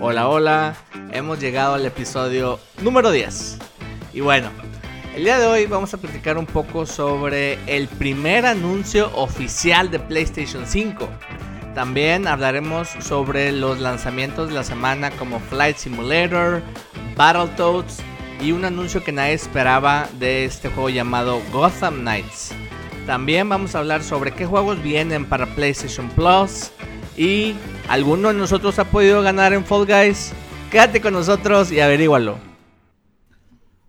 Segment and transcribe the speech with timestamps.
[0.00, 0.74] Hola, hola,
[1.12, 3.58] hemos llegado al episodio número 10.
[4.12, 4.50] Y bueno,
[5.14, 10.00] el día de hoy vamos a platicar un poco sobre el primer anuncio oficial de
[10.00, 11.08] PlayStation 5.
[11.74, 16.60] También hablaremos sobre los lanzamientos de la semana como Flight Simulator,
[17.16, 17.98] Battletoads
[18.40, 22.52] y un anuncio que nadie esperaba de este juego llamado Gotham Knights.
[23.06, 26.72] También vamos a hablar sobre qué juegos vienen para PlayStation Plus
[27.16, 27.54] y
[27.88, 30.32] alguno de nosotros ha podido ganar en Fall Guys.
[30.70, 32.38] Quédate con nosotros y averígualo.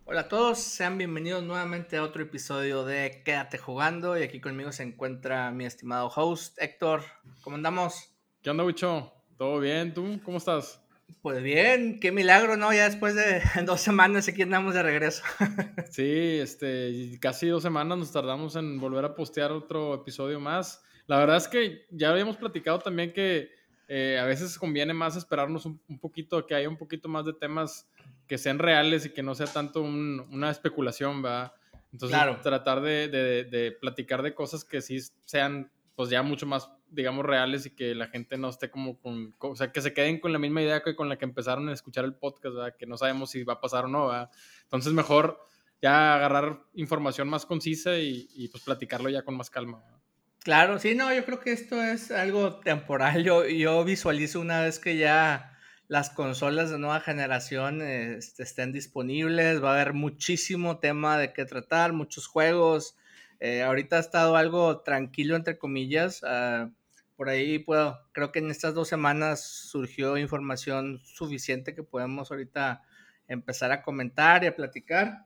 [0.06, 4.72] Hola a todos, sean bienvenidos nuevamente a otro episodio de Quédate jugando y aquí conmigo
[4.72, 7.04] se encuentra mi estimado host Héctor.
[7.42, 8.12] ¿Cómo andamos?
[8.42, 9.12] ¿Qué onda, Wicho?
[9.38, 9.94] ¿Todo bien?
[9.94, 10.20] ¿Tú?
[10.24, 10.80] ¿Cómo estás?
[11.22, 12.72] Pues bien, qué milagro, ¿no?
[12.72, 15.24] Ya después de dos semanas aquí andamos de regreso.
[15.91, 20.84] sí, este, casi dos semanas nos tardamos en volver a postear otro episodio más.
[21.08, 23.50] La verdad es que ya habíamos platicado también que
[23.88, 27.88] eh, a veces conviene más esperarnos un, poquito, que haya un poquito más de temas
[28.28, 31.54] que sean reales y que no sea tanto una especulación, ¿verdad?
[31.92, 37.26] Entonces, tratar de, de, platicar de cosas que sí sean, pues ya mucho más, digamos,
[37.26, 40.34] reales y que la gente no esté como con, o sea, que se queden con
[40.34, 42.76] la misma idea que con la que empezaron a escuchar el podcast, ¿verdad?
[42.77, 44.30] Que no sabemos si va a pasar o no, ¿verdad?
[44.64, 45.40] Entonces, mejor
[45.82, 49.80] ya agarrar información más concisa y, y pues platicarlo ya con más calma.
[49.80, 50.05] ¿verdad?
[50.46, 53.24] Claro, sí, no, yo creo que esto es algo temporal.
[53.24, 59.63] Yo, yo visualizo una vez que ya las consolas de nueva generación este, estén disponibles,
[59.63, 62.96] va a haber muchísimo tema de qué tratar, muchos juegos.
[63.40, 66.22] Eh, ahorita ha estado algo tranquilo, entre comillas.
[66.24, 66.69] Ah,
[67.16, 72.84] por ahí puedo, creo que en estas dos semanas surgió información suficiente que podemos ahorita
[73.28, 75.25] empezar a comentar y a platicar.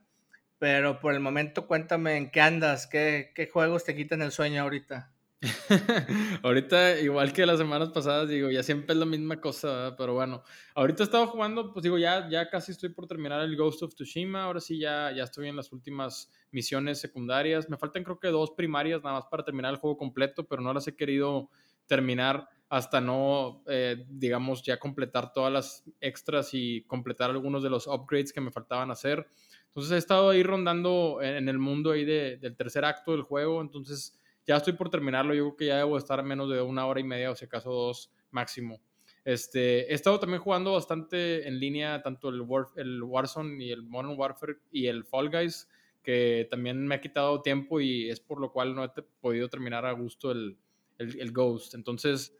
[0.60, 4.62] Pero por el momento cuéntame en qué andas, qué, qué juegos te quitan el sueño
[4.62, 5.10] ahorita.
[6.42, 10.42] ahorita, igual que las semanas pasadas, digo, ya siempre es la misma cosa, pero bueno,
[10.74, 13.94] ahorita he estado jugando, pues digo, ya, ya casi estoy por terminar el Ghost of
[13.94, 18.28] Tsushima, ahora sí ya, ya estoy en las últimas misiones secundarias, me faltan creo que
[18.28, 21.48] dos primarias nada más para terminar el juego completo, pero no las he querido
[21.86, 27.88] terminar hasta no, eh, digamos, ya completar todas las extras y completar algunos de los
[27.88, 29.26] upgrades que me faltaban hacer.
[29.70, 33.60] Entonces he estado ahí rondando en, el mundo ahí del tercer acto del juego.
[33.60, 35.32] Entonces ya estoy por terminarlo.
[35.32, 37.70] Yo creo que ya debo estar menos de una hora y media o si acaso
[37.70, 38.80] dos máximo.
[39.24, 42.42] Este, he estado también jugando bastante en línea tanto el,
[42.76, 45.68] el Warzone y el Modern Warfare y el Fall Guys,
[46.02, 48.88] que también me ha quitado tiempo y es por lo cual no he
[49.20, 50.58] podido terminar a gusto el,
[50.98, 51.74] el, Ghost.
[51.74, 52.36] Entonces,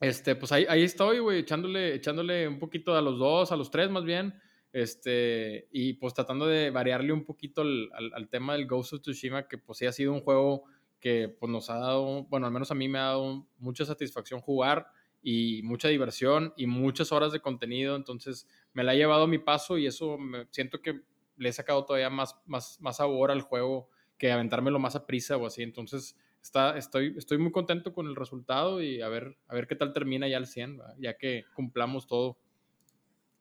[0.00, 3.70] este, pues ahí, ahí estoy, güey, echándole, echándole un poquito a los dos, a los
[3.70, 4.34] tres más bien.
[4.72, 9.58] Este, y pues tratando de variarle un poquito al, tema del Ghost of Tsushima, que
[9.58, 10.64] pues sí ha sido un juego
[11.00, 14.40] que pues nos ha dado, bueno, al menos a mí me ha dado mucha satisfacción
[14.40, 14.88] jugar
[15.22, 19.38] y mucha diversión y muchas horas de contenido, entonces me la ha llevado a mi
[19.38, 21.00] paso y eso me, siento que
[21.36, 25.36] le he sacado todavía más, más, más sabor al juego que aventármelo más a prisa
[25.36, 29.54] o así, entonces está, estoy, estoy muy contento con el resultado y a ver, a
[29.54, 32.38] ver qué tal termina ya el 100, ya que cumplamos todo.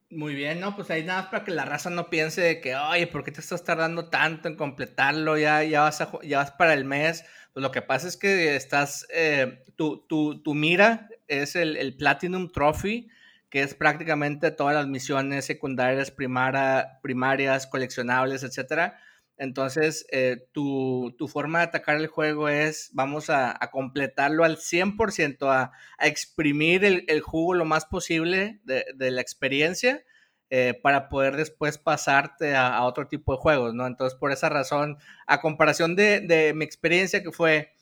[0.10, 0.74] Muy bien, ¿no?
[0.74, 3.32] Pues ahí nada más para que la raza no piense de que, oye, ¿por qué
[3.32, 5.38] te estás tardando tanto en completarlo?
[5.38, 7.26] Ya, ya, vas, ya vas para el mes.
[7.52, 11.98] Pues lo que pasa es que estás, eh, tu, tu, tu, mira es el, el,
[11.98, 13.10] Platinum Trophy,
[13.50, 18.98] que es prácticamente todas las misiones secundarias, primara, primarias, coleccionables, etcétera.
[19.38, 25.48] Entonces, eh, tu, tu, forma de atacar el juego es, vamos a, completarlo al 100%,
[25.48, 30.04] a, a exprimir el, el, jugo lo más posible de, de la experiencia
[30.50, 33.86] eh, para poder después pasarte a, a, otro tipo de juegos, ¿no?
[33.86, 34.98] Entonces, por esa razón,
[35.28, 37.74] a comparación de, de mi experiencia que fue,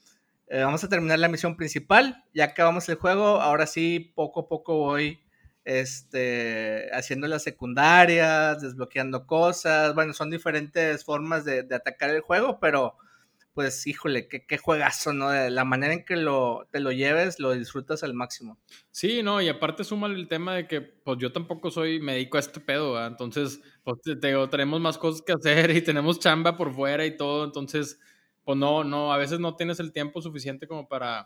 [0.47, 4.47] eh, vamos a terminar la misión principal, ya acabamos el juego, ahora sí, poco a
[4.49, 5.24] poco voy
[5.65, 12.95] este, haciendo las secundarias, desbloqueando cosas, bueno, son diferentes formas de, atacar el juego, pero
[13.55, 15.29] pues híjole, qué, qué, juegazo, ¿no?
[15.29, 18.59] De la manera en que lo, te lo lleves, lo disfrutas al máximo.
[18.91, 22.41] Sí, no, y aparte suma el tema de que pues yo tampoco soy médico a
[22.41, 26.73] este pedo, entonces pues te, te, tenemos más cosas que hacer y tenemos chamba por
[26.73, 27.97] fuera y todo, entonces
[28.43, 31.25] pues no, no, a veces no tienes el tiempo suficiente como para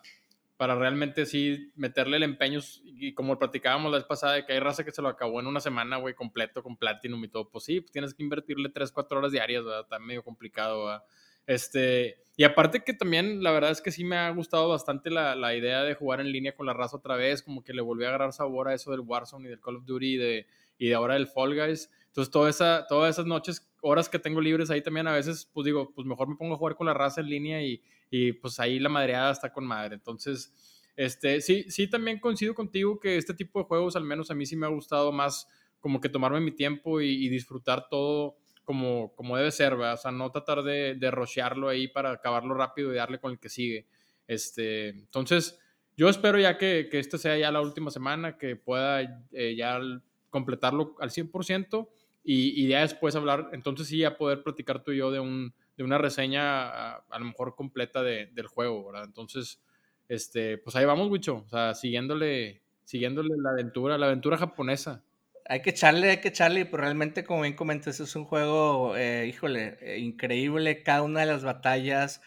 [0.60, 4.60] para realmente sí meterle el empeño y como platicábamos la vez pasada de que hay
[4.60, 7.64] raza que se lo acabó en una semana, güey, completo, con Platinum y todo, pues
[7.64, 9.80] sí, pues tienes que invertirle 3, 4 horas diarias, ¿verdad?
[9.84, 11.02] Está medio complicado.
[11.46, 15.34] Este, y aparte que también la verdad es que sí me ha gustado bastante la,
[15.34, 18.04] la, idea de jugar en línea con la raza otra vez, como que le volví
[18.04, 20.46] a agarrar sabor a eso del Warzone y del Call of Duty y de,
[20.76, 21.90] y de ahora del Fall Guys.
[22.08, 25.64] Entonces toda esa, todas esas noches, horas que tengo libres ahí también a veces, pues
[25.64, 28.58] digo, pues mejor me pongo a jugar con la raza en línea y, y pues
[28.60, 29.94] ahí la madreada está con madre.
[29.94, 30.52] Entonces,
[30.96, 34.44] Este, sí, sí, también coincido contigo que este tipo de juegos, al menos a mí
[34.44, 35.48] sí me ha gustado más
[35.78, 39.94] como que tomarme mi tiempo y, disfrutar todo como, como debe ser, ¿verdad?
[39.94, 43.38] O sea, no tratar de, de rochearlo ahí para acabarlo rápido y darle con el
[43.38, 43.86] que sigue.
[44.26, 45.58] Este, entonces,
[45.96, 49.80] yo espero ya que, que esta sea ya la última semana, que pueda eh, ya
[50.28, 51.88] completarlo al 100%
[52.22, 55.54] y, y, ya después hablar, entonces sí, ya poder platicar tú y yo de, un,
[55.80, 59.04] de una reseña a, a lo mejor completa de, del juego, ¿verdad?
[59.06, 59.62] Entonces,
[60.10, 65.02] este, pues ahí vamos, Wicho, o sea, siguiéndole, siguiéndole la aventura, la aventura japonesa.
[65.46, 69.26] Hay que echarle, hay que echarle, pues realmente, como bien comentas, es un juego, eh,
[69.26, 72.20] híjole, eh, increíble, cada una de las batallas,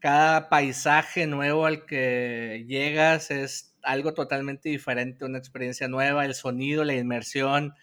[0.00, 6.82] cada paisaje nuevo al que llegas es algo totalmente diferente, una experiencia nueva, el sonido,
[6.82, 7.74] la inmersión,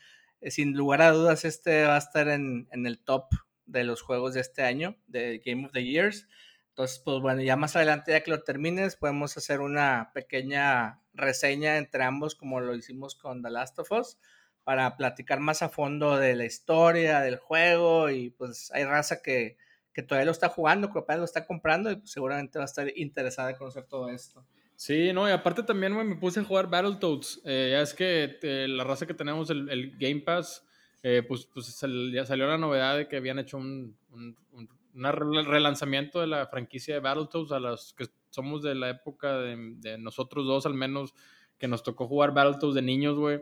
[0.41, 3.25] eh, sin lugar a dudas este va a estar en, en el top
[3.65, 6.27] de los juegos de este año, de Game of the Years.
[6.69, 11.77] Entonces, pues bueno, ya más adelante, ya que lo termines, podemos hacer una pequeña reseña
[11.77, 14.17] entre ambos, como lo hicimos con The Last of Us,
[14.63, 19.57] para platicar más a fondo de la historia, del juego, y pues hay raza que,
[19.93, 22.65] que todavía lo está jugando, que apenas lo está comprando, y pues, seguramente va a
[22.65, 24.43] estar interesada en conocer todo esto.
[24.75, 27.41] Sí, no, y aparte también, me puse a jugar Battletoads.
[27.45, 30.65] Eh, ya es que eh, la raza que tenemos, el, el Game Pass,
[31.03, 31.67] eh, pues, pues
[32.13, 34.37] ya salió la novedad de que habían hecho un, un,
[34.95, 39.97] relanzamiento de la franquicia de Battletoads a los que somos de la época de, de
[39.97, 41.13] nosotros dos, al menos,
[41.57, 43.41] que nos tocó jugar Battletoads de niños, güey.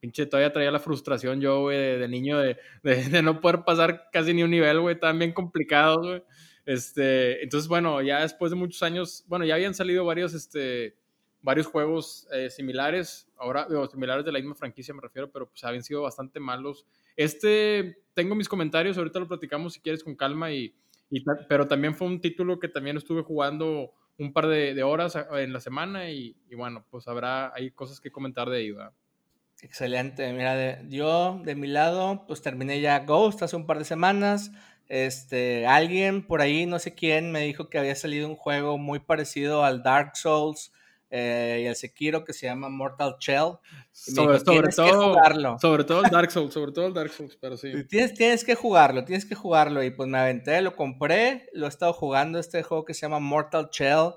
[0.00, 4.34] Pinche, todavía traía la frustración yo, güey, de, niño, de, de, no poder pasar casi
[4.34, 6.22] ni un nivel, güey, estaban bien complicados, güey.
[6.64, 10.96] Este, entonces, bueno, ya después de muchos años, bueno, ya habían salido varios, este,
[11.40, 15.62] varios juegos eh, similares, ahora, digo, similares de la misma franquicia me refiero, pero pues
[15.64, 16.86] habían sido bastante malos.
[17.16, 20.74] Este, tengo mis comentarios, ahorita lo platicamos si quieres con calma, y,
[21.48, 25.60] pero también fue un título que también estuve jugando un par de, horas en la
[25.60, 28.74] semana y, bueno, pues habrá, hay cosas que comentar de ahí,
[29.60, 34.50] Excelente, mira, yo de mi lado, pues terminé ya Ghost hace un par de semanas.
[34.88, 38.98] Este, alguien por ahí, no sé quién, me dijo que había salido un juego muy
[38.98, 40.72] parecido al Dark Souls
[41.14, 43.58] eh, y el Sekiro que se llama Mortal Shell.
[43.92, 47.84] Sobre, todo, sobre todo el Dark Souls, sobre todo el Dark Souls, pero sí.
[47.84, 49.84] Tienes, tienes que jugarlo, tienes que jugarlo.
[49.84, 53.18] Y pues me aventé, lo compré, lo he estado jugando, este juego que se llama
[53.18, 54.14] Mortal Shell.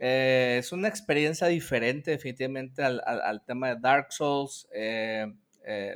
[0.00, 5.32] Eh, es una experiencia diferente definitivamente al, al, tema de Dark Souls, eh,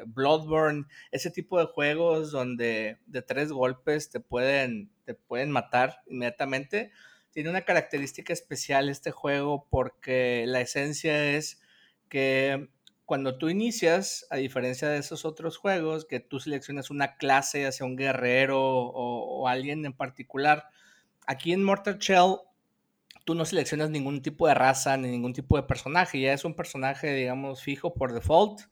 [0.07, 6.93] Bloodborne, ese tipo de juegos donde de tres golpes te pueden, te pueden matar inmediatamente
[7.39, 11.61] tiene una característica especial este juego porque la esencia es
[12.09, 12.69] que
[13.05, 17.87] cuando tú inicias, a diferencia de esos otros juegos, que tú seleccionas una clase, hacia
[17.87, 20.65] un guerrero o, alguien en particular,
[21.29, 22.39] aquí en Mortal Shell
[23.25, 26.55] tú no seleccionas ningún tipo de raza ni ningún tipo de personaje, ya es un
[26.55, 28.63] personaje, digamos, fijo por default.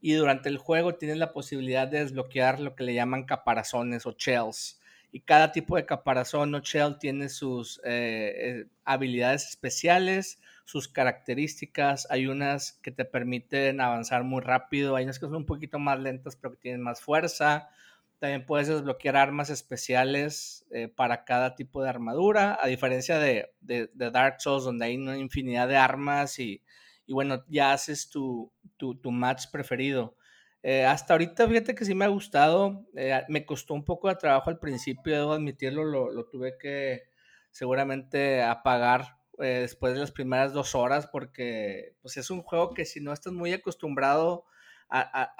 [0.00, 4.12] Y durante el juego tienes la posibilidad de desbloquear lo que le llaman caparazones o
[4.12, 4.80] shells
[5.14, 12.08] y cada tipo de caparazón o shell tiene sus eh, eh, habilidades especiales, sus características.
[12.10, 16.00] Hay unas que te permiten avanzar muy rápido, hay unas que son un poquito más
[16.00, 17.68] lentas pero que tienen más fuerza.
[18.18, 23.88] También puedes desbloquear armas especiales eh, para cada tipo de armadura, a diferencia de, de,
[23.94, 26.60] Dark Souls, donde hay una infinidad de armas y,
[27.06, 30.16] y bueno, ya haces tu, tu, tu match preferido.
[30.66, 32.86] Eh, hasta ahorita, fíjate que sí me ha gustado.
[32.96, 37.02] Eh, me costó un poco de trabajo al principio, debo admitirlo, lo, tuve que
[37.50, 42.86] seguramente apagar eh, después de las primeras dos horas, porque pues es un juego que
[42.86, 44.46] si no estás muy acostumbrado
[44.88, 45.34] a,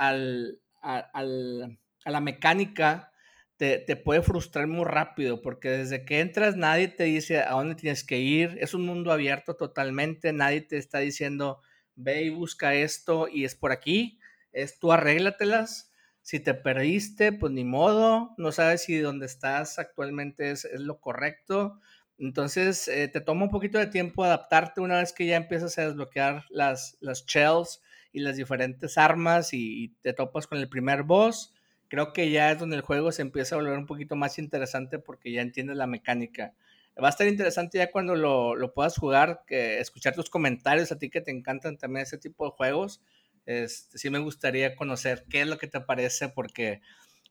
[2.05, 3.11] la mecánica,
[3.57, 7.77] te, te, puede frustrar muy rápido, porque desde que entras nadie te dice a dónde
[7.77, 11.63] tienes que ir, es un mundo abierto totalmente, nadie te está diciendo
[11.95, 14.19] ve y busca esto y es por aquí
[14.55, 15.93] es tú arréglatelas.
[16.23, 21.81] Si te perdiste, pues ni modo, no sabes si donde estás actualmente es, lo correcto.
[22.17, 25.87] Entonces, eh, te toma un poquito de tiempo adaptarte una vez que ya empiezas a
[25.87, 27.83] desbloquear las, las shells
[28.13, 31.53] y las diferentes armas y, te topas con el primer boss.
[31.89, 34.99] Creo que ya es donde el juego se empieza a volver un poquito más interesante
[34.99, 36.55] porque ya entiendes la mecánica.
[37.03, 40.99] Va a estar interesante ya cuando lo, lo puedas jugar, que escuchar tus comentarios a
[40.99, 43.03] ti que te encantan también ese tipo de juegos
[43.47, 46.81] este, sí me gustaría conocer qué es lo que te parece, porque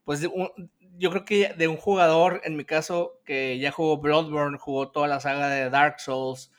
[0.04, 4.92] pues yo creo que de un jugador, en mi caso, que ya jugó Bloodborne, jugó
[4.92, 6.52] toda la saga de Dark Souls,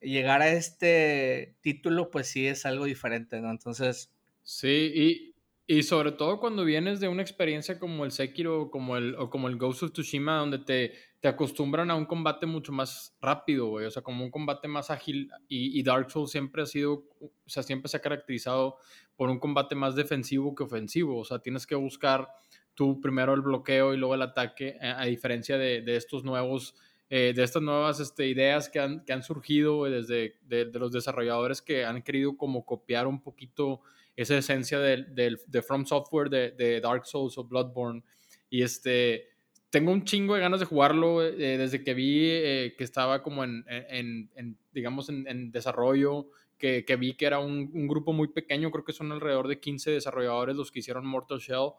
[0.00, 3.50] llegar a este título, pues sí es algo diferente, ¿no?
[3.50, 4.12] Entonces...
[4.42, 5.34] Sí, y,
[5.66, 9.48] Y sobre todo cuando vienes de una experiencia como el Sekiro como el, o como
[9.48, 13.70] el Ghost of Tsushima, donde te, te acostumbran a un combate mucho más rápido.
[13.70, 15.30] O sea, como un combate más ágil.
[15.48, 18.76] Y, Dark Souls siempre ha sido, o sea, siempre se ha caracterizado
[19.14, 21.20] por un combate más defensivo que ofensivo.
[21.20, 22.28] O sea, tienes que buscar
[22.74, 26.74] tú primero el bloqueo y luego el ataque, a, diferencia de, estos nuevos,
[27.08, 31.84] eh, de estas nuevas este, ideas que han, surgido desde de, de los desarrolladores que
[31.84, 33.82] han querido como copiar un poquito
[34.16, 38.02] esa esencia de, From Software, de, Dark Souls o Bloodborne.
[38.50, 39.28] Y este,
[39.72, 43.42] tengo un chingo de ganas de jugarlo eh, desde que vi eh, que estaba como
[43.42, 44.28] en,
[44.70, 49.48] digamos, en, desarrollo, que, vi que era un, grupo muy pequeño, creo que son alrededor
[49.48, 51.70] de 15 desarrolladores los que hicieron Mortal Shell.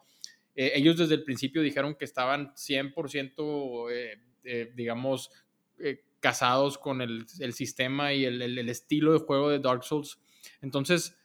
[0.56, 4.10] Eh, ellos desde el principio dijeron que estaban 100%,
[4.74, 5.30] digamos,
[6.18, 10.18] casados con el, sistema y el, estilo de juego de Dark Souls.
[10.62, 11.16] Entonces,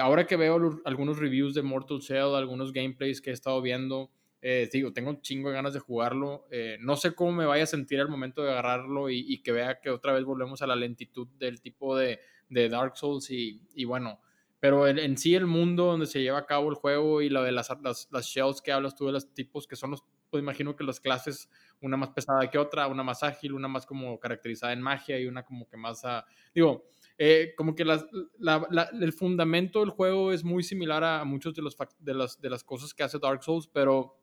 [0.00, 4.12] ahora que veo algunos reviews de Mortal Shell, algunos gameplays que he estado viendo,
[4.48, 6.46] eh, digo, tengo un chingo de ganas de jugarlo.
[6.52, 9.80] Eh, no sé cómo me vaya a sentir al momento de agarrarlo y, que vea
[9.80, 13.86] que otra vez volvemos a la lentitud del tipo de, de Dark Souls y, y
[13.86, 14.20] bueno,
[14.60, 17.50] pero en, sí el mundo donde se lleva a cabo el juego y lo de
[17.50, 20.76] las, las, las, shells que hablas tú de los tipos que son los, pues imagino
[20.76, 21.50] que las clases,
[21.80, 25.26] una más pesada que otra, una más ágil, una más como caracterizada en magia y
[25.26, 26.24] una como que más, a,
[26.54, 26.84] digo,
[27.18, 32.14] eh, como que el fundamento del juego es muy similar a, muchos de, los, de,
[32.14, 34.20] las, de las cosas que hace Dark Souls, pero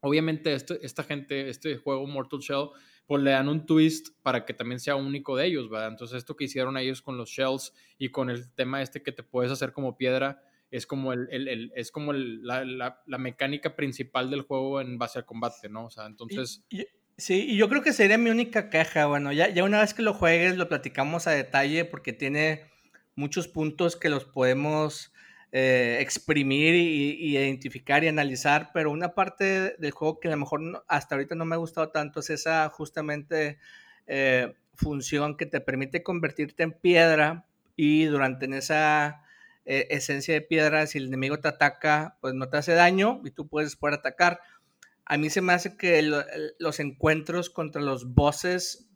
[0.00, 2.68] obviamente este, esta gente, este juego Mortal Shell,
[3.06, 5.88] pues le dan un twist para que también sea único de ellos, ¿verdad?
[5.88, 9.22] Entonces esto que hicieron ellos con los shells y con el tema este que te
[9.22, 14.42] puedes hacer como piedra, es como, el, el, es como la, la, mecánica principal del
[14.42, 15.86] juego en base al combate, ¿no?
[15.86, 16.64] O sea, entonces...
[17.16, 19.06] Sí, y yo creo que sería mi única queja.
[19.06, 22.70] Bueno, ya, ya una vez que lo juegues, lo platicamos a detalle porque tiene
[23.14, 25.12] muchos puntos que los podemos
[25.52, 30.84] eh, exprimir y, identificar y analizar, pero una parte del juego que a lo mejor
[30.88, 33.58] hasta ahorita no me ha gustado tanto es esa justamente
[34.06, 39.22] eh, función que te permite convertirte en piedra y durante esa
[39.64, 43.30] eh, esencia de piedra, si el enemigo te ataca, pues no te hace daño y
[43.30, 44.40] tú puedes poder atacar
[45.10, 46.08] a mí se me hace que
[46.60, 48.86] los encuentros contra los bosses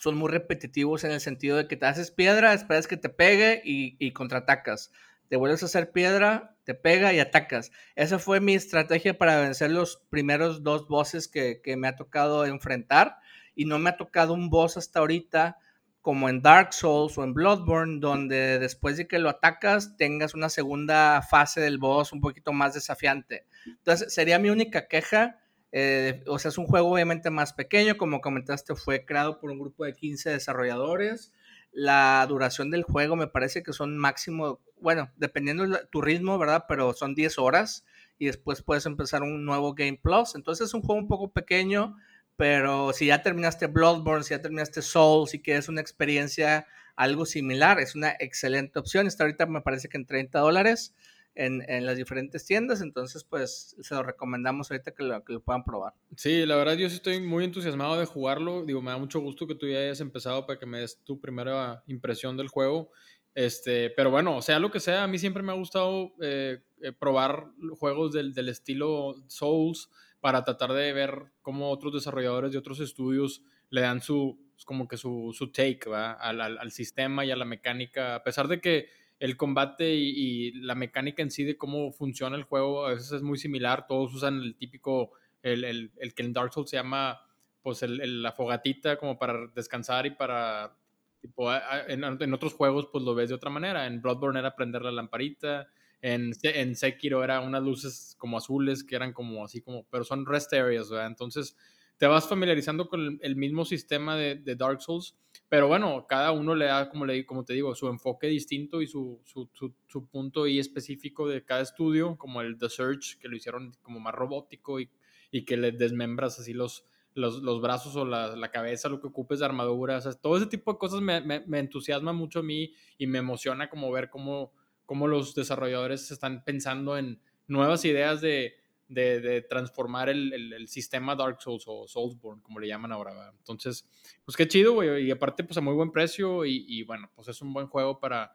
[0.00, 3.60] son muy repetitivos en el sentido de que te haces piedra, esperas que te pegue
[3.62, 4.92] y, contraatacas.
[5.32, 7.72] Te vuelves a hacer piedra, te pega y atacas.
[7.96, 12.44] Esa fue mi estrategia para vencer los primeros dos bosses que, que me ha tocado
[12.44, 13.16] enfrentar.
[13.54, 15.56] Y no me ha tocado un boss hasta ahorita
[16.02, 20.50] como en Dark Souls o en Bloodborne, donde después de que lo atacas tengas una
[20.50, 23.46] segunda fase del boss un poquito más desafiante.
[23.64, 25.38] Entonces, sería mi única queja
[25.74, 29.58] eh, o sea, es un juego obviamente más pequeño, como comentaste, fue creado por un
[29.58, 31.32] grupo de 15 desarrolladores.
[31.72, 36.66] La duración del juego me parece que son máximo, bueno, dependiendo de tu ritmo, ¿verdad?
[36.68, 37.84] Pero son 10 horas
[38.18, 40.34] y después puedes empezar un nuevo Game Plus.
[40.34, 41.96] Entonces es un juego un poco pequeño,
[42.36, 47.80] pero si ya terminaste Bloodborne, si ya terminaste Soul, si quieres una experiencia algo similar,
[47.80, 49.06] es una excelente opción.
[49.06, 50.94] Está ahorita me parece que en 30 dólares
[51.34, 55.40] en, en, las diferentes tiendas, entonces pues se lo recomendamos ahorita que lo, que lo
[55.40, 55.94] puedan probar.
[56.16, 59.46] Sí, la verdad yo sí estoy muy entusiasmado de jugarlo, digo, me da mucho gusto
[59.46, 62.90] que tú ya hayas empezado para que me des tu primera impresión del juego,
[63.34, 66.92] este, pero bueno, sea lo que sea, a mí siempre me ha gustado eh, eh,
[66.92, 67.46] probar
[67.78, 69.88] juegos del, del, estilo Souls
[70.20, 74.98] para tratar de ver cómo otros desarrolladores de otros estudios le dan su, como que
[74.98, 78.88] su, su take Al, al, al sistema y a la mecánica, a pesar de que
[79.22, 83.22] el combate y, la mecánica en sí de cómo funciona el juego a veces es
[83.22, 83.86] muy similar.
[83.86, 85.12] Todos usan el típico,
[85.44, 87.20] el, el, el que en Dark Souls se llama,
[87.62, 90.76] pues, el, la fogatita como para descansar y para,
[91.20, 93.86] tipo, en, en, otros juegos, pues, lo ves de otra manera.
[93.86, 95.68] En Bloodborne era prender la lamparita.
[96.00, 100.26] En, en Sekiro era unas luces como azules que eran como así como, pero son
[100.26, 101.06] rest areas, ¿verdad?
[101.06, 101.56] Entonces
[101.96, 105.16] te vas familiarizando con el, mismo sistema de, Dark Souls
[105.48, 108.86] pero bueno, cada uno le da, como, le, como te digo, su enfoque distinto y
[108.86, 109.50] su, su,
[109.86, 114.00] su, punto y específico de cada estudio, como el The Search, que lo hicieron como
[114.00, 114.88] más robótico y,
[115.30, 119.08] y que le desmembras así los, los, los brazos o la, la, cabeza, lo que
[119.08, 119.98] ocupes de armadura.
[119.98, 123.06] O sea, todo ese tipo de cosas me, me, me, entusiasma mucho a mí y
[123.06, 124.54] me emociona como ver cómo,
[124.86, 128.54] cómo los desarrolladores están pensando en nuevas ideas de,
[128.92, 133.32] de, transformar el, sistema Dark Souls o Soulsborne, como le llaman ahora.
[133.38, 133.88] Entonces,
[134.24, 135.06] pues qué chido, güey.
[135.06, 138.34] Y aparte, pues a muy buen precio y, bueno, pues es un buen juego para,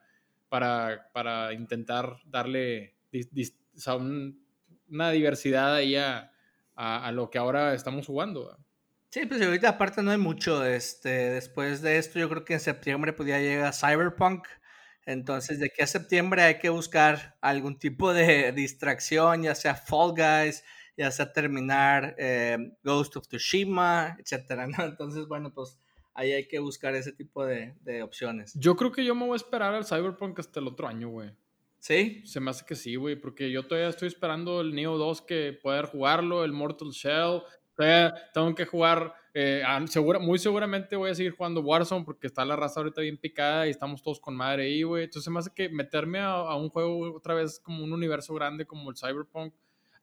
[0.50, 2.96] para, para intentar darle
[4.90, 6.32] una diversidad ahí a,
[6.76, 8.58] a, lo que ahora estamos jugando.
[9.10, 10.64] Sí, pues ahorita aparte no hay mucho.
[10.66, 14.48] Este, después de esto, yo creo que en septiembre podría llegar Cyberpunk.
[15.08, 20.12] Entonces, de aquí a septiembre hay que buscar algún tipo de distracción, ya sea Fall
[20.12, 20.66] Guys,
[20.98, 24.84] ya sea terminar eh, Ghost of Tsushima, etcétera, ¿no?
[24.84, 25.80] Entonces, bueno, pues
[26.14, 28.54] ahí hay que buscar ese tipo de, de, opciones.
[28.56, 31.32] Yo creo que yo me voy a esperar al Cyberpunk hasta el otro año, güey.
[31.80, 32.22] ¿Sí?
[32.26, 35.58] Se me hace que sí, güey, porque yo todavía estoy esperando el Neo 2 que
[35.64, 37.44] poder jugarlo, el Mortal Shell.
[37.78, 42.44] Todavía tengo que jugar, eh, segura, muy seguramente voy a seguir jugando Warzone porque está
[42.46, 45.04] la raza ahorita bien picada y estamos todos con madre ahí, güey.
[45.04, 48.66] Entonces me hace que meterme a, a un juego otra vez como un universo grande
[48.66, 49.54] como el Cyberpunk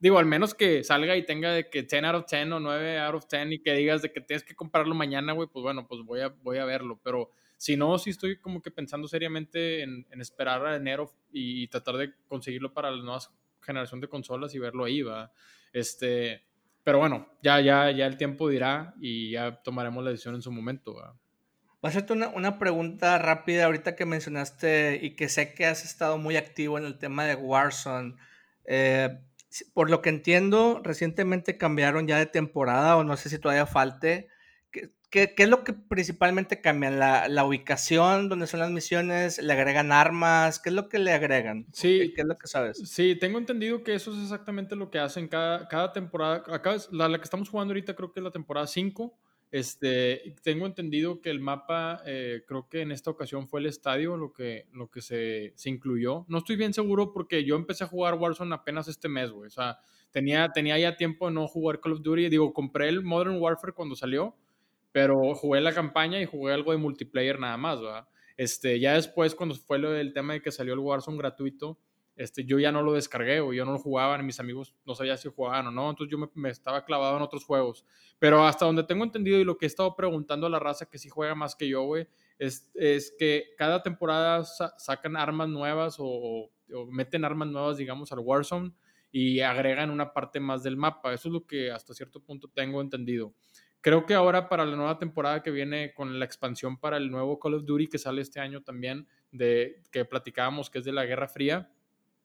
[0.05, 2.99] Digo, al menos que salga y tenga de que 10 out of 10 o 9
[2.99, 5.87] out of 10 y que digas de que tienes que comprarlo mañana, güey, pues bueno,
[5.87, 7.01] pues voy a, voy a verlo.
[7.03, 11.97] Pero si no, sí estoy como que pensando seriamente en, esperar a enero y, tratar
[11.97, 13.21] de conseguirlo para la nueva
[13.63, 15.33] generación de consolas y verlo ahí, va.
[15.73, 16.45] Este,
[16.85, 20.53] pero bueno, ya, ya, ya el tiempo dirá y ya tomaremos la decisión en su
[20.53, 20.93] momento.
[20.93, 21.03] Voy
[21.83, 26.19] a hacerte una, una, pregunta rápida ahorita que mencionaste y que sé que has estado
[26.19, 28.17] muy activo en el tema de Warzone.
[28.67, 29.19] Eh,
[29.73, 34.29] por lo que entiendo, recientemente cambiaron ya de temporada o no sé si todavía falte.
[35.15, 36.99] ¿Qué, qué, es lo que principalmente cambian?
[36.99, 39.41] ¿La, ¿La, ubicación, donde son las misiones?
[39.41, 40.59] ¿Le agregan armas?
[40.59, 41.69] ¿Qué es lo que le agregan?
[41.73, 42.13] Sí.
[42.17, 42.79] ¿Qué, es lo que sabes?
[42.85, 46.43] Sí, tengo entendido que eso es exactamente lo que hacen cada, cada temporada.
[46.49, 49.17] Acá la, la que estamos jugando ahorita creo que es la temporada 5
[49.55, 54.17] este, tengo entendido que el mapa, eh, creo que en esta ocasión fue el estadio
[54.17, 56.25] lo que, lo que se, se, incluyó.
[56.27, 59.47] No estoy bien seguro porque yo empecé a jugar Warzone apenas este mes, güey.
[59.47, 59.79] O sea,
[60.11, 62.31] tenía, tenía ya tiempo de no jugar Call of Duty.
[62.31, 64.35] Digo, compré el Modern Warfare cuando salió,
[64.95, 68.07] pero jugué la campaña y jugué algo de multiplayer nada más, ¿verdad?
[68.37, 71.81] Este, ya después, cuando fue lo del tema de que salió el Warzone gratuito,
[72.15, 75.17] este, yo ya no lo descargué o yo no lo jugaba, mis amigos no sabía
[75.17, 77.85] si jugaban o no, entonces yo me, estaba clavado en otros juegos.
[78.21, 80.99] Pero hasta donde tengo entendido y lo que he estado preguntando a la raza que
[80.99, 82.07] sí juega más que yo, güey,
[82.39, 86.53] es, es, que cada temporada sacan armas nuevas o,
[86.93, 88.71] meten armas nuevas, digamos, al Warzone
[89.11, 91.13] y agregan una parte más del mapa.
[91.13, 93.35] Eso es lo que hasta cierto punto tengo entendido.
[93.85, 97.39] Creo que ahora para la nueva temporada que viene con la expansión para el nuevo
[97.39, 101.05] Call of Duty que sale este año también, de que platicábamos que es de la
[101.05, 101.71] Guerra Fría,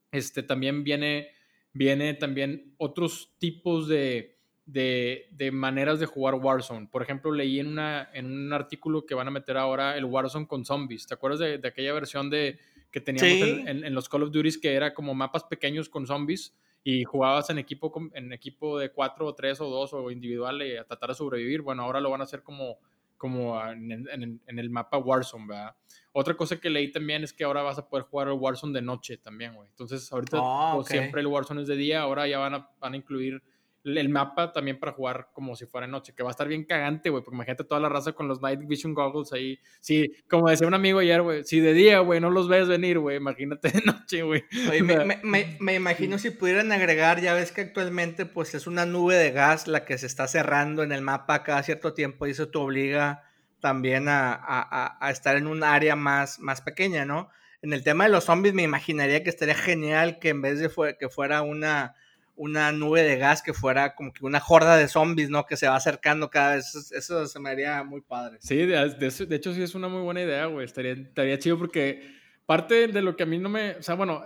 [0.09, 1.31] este, también viene,
[1.73, 6.87] viene también otros tipos de, de, maneras de jugar Warzone.
[6.89, 10.47] Por ejemplo, leí en, una, en un artículo que van a meter ahora el Warzone
[10.47, 11.07] con zombies.
[11.07, 12.57] ¿Te acuerdas de, aquella versión de
[12.89, 17.03] que teníamos en, los Call of Duty que era como mapas pequeños con zombies y
[17.03, 21.09] jugabas en equipo, en equipo de cuatro o tres o dos o individual a tratar
[21.09, 21.61] de sobrevivir?
[21.61, 22.77] Bueno, ahora lo van a hacer como
[23.19, 25.75] como en, el mapa Warzone, ¿verdad?
[26.13, 28.81] Otra cosa que leí también es que ahora vas a poder jugar el Warzone de
[28.81, 29.67] noche también, güey.
[29.67, 32.93] Entonces, ahorita ah, pues, siempre el Warzone es de día, ahora ya van a, van
[32.93, 33.43] a incluir
[33.83, 37.09] el mapa también para jugar como si fuera noche, que va a estar bien cagante,
[37.09, 39.59] güey, porque imagínate toda la raza con los Night Vision Goggles ahí.
[39.79, 42.99] Sí, como decía un amigo ayer, güey, si de día, güey, no los ves venir,
[42.99, 44.43] güey, imagínate de noche, güey.
[44.81, 49.15] Me, me, me, imagino si pudieran agregar, ya ves que actualmente pues es una nube
[49.15, 52.49] de gas la que se está cerrando en el mapa cada cierto tiempo y eso
[52.49, 53.23] te obliga
[53.59, 57.29] también a, a, a estar en un área más, más pequeña, ¿no?
[57.61, 60.69] En el tema de los zombies me imaginaría que estaría genial que en vez de
[60.97, 61.95] que fuera una
[62.39, 65.45] una nube de gas que fuera como que una horda de zombies, ¿no?
[65.45, 66.73] Que se va acercando cada vez.
[66.93, 68.37] Eso, se me haría muy padre.
[68.39, 70.65] Sí, de, de, hecho sí es una muy buena idea, güey.
[70.65, 73.71] Estaría, estaría chido porque parte de lo que a mí no me...
[73.71, 74.25] O sea, bueno,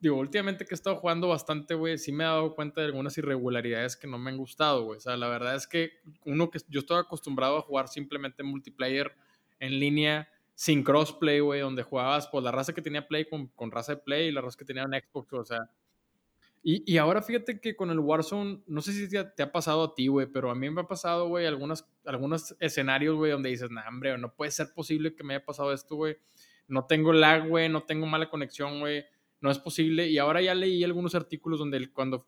[0.00, 3.18] digo, últimamente que he estado jugando bastante, güey, sí me he dado cuenta de algunas
[3.18, 4.96] irregularidades que no me han gustado, güey.
[4.96, 5.90] O sea, la verdad es que
[6.24, 9.14] uno que yo estoy acostumbrado a jugar simplemente multiplayer
[9.60, 13.70] en línea sin crossplay, güey, donde jugabas pues la raza que tenía Play con, con
[13.70, 15.70] raza de Play y la raza que tenía un Xbox, o sea,
[16.66, 20.06] y, ahora fíjate que con el Warzone, no sé si te, ha pasado a ti,
[20.06, 21.84] güey, pero a mí me ha pasado, güey, algunos
[22.58, 25.94] escenarios, güey, donde dices, nah, hombre, no puede ser posible que me haya pasado esto,
[25.94, 26.16] güey.
[26.66, 29.04] No tengo lag, güey, no tengo mala conexión, güey.
[29.42, 30.08] No es posible.
[30.08, 32.26] Y ahora ya leí algunos artículos donde cuando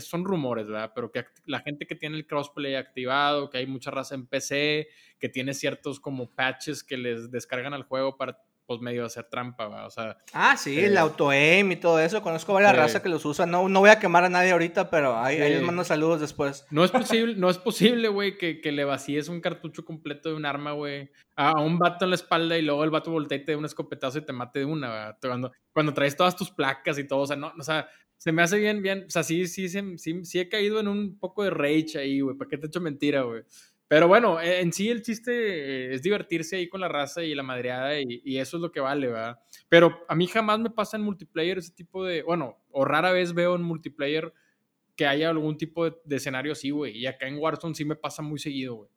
[0.00, 0.92] son rumores, ¿verdad?
[0.94, 4.88] Pero que la gente que tiene el crossplay activado, que hay mucha raza en PC,
[5.18, 8.38] que tiene ciertos como patches que les descargan al juego para
[8.72, 9.86] pues medio hacer trampa, ¿va?
[9.86, 10.16] o sea.
[10.32, 12.22] Ah, sí, el auto-aim y todo eso.
[12.22, 13.46] Conozco varias raza que los usa.
[13.46, 16.66] No, no voy a quemar a nadie ahorita, pero ahí, les mando saludos después.
[16.70, 20.34] No es posible, no es posible, güey, que, que, le vacíes un cartucho completo de
[20.34, 23.44] un arma, güey, a un vato en la espalda y luego el vato voltea y
[23.44, 26.98] te dé un escopetazo y te mate de una, Cuando, cuando traes todas tus placas
[26.98, 29.46] y todo, o sea, no, o sea, se me hace bien, bien, o sea, sí,
[29.46, 32.58] sí, sí, sí, sí he caído en un poco de rage ahí, güey, ¿para qué
[32.58, 33.42] te he hecho mentira, güey?
[33.92, 37.42] Pero bueno, e, en sí el chiste es divertirse ahí con la raza y la
[37.42, 39.38] madreada y, eso es lo que vale, ¿verdad?
[39.68, 43.34] Pero a mí jamás me pasa en multiplayer ese tipo de, bueno, o rara vez
[43.34, 44.32] veo en multiplayer
[44.96, 46.96] que haya algún tipo de, escenario así, güey.
[46.96, 48.90] Y acá en Warzone sí me pasa muy seguido, güey.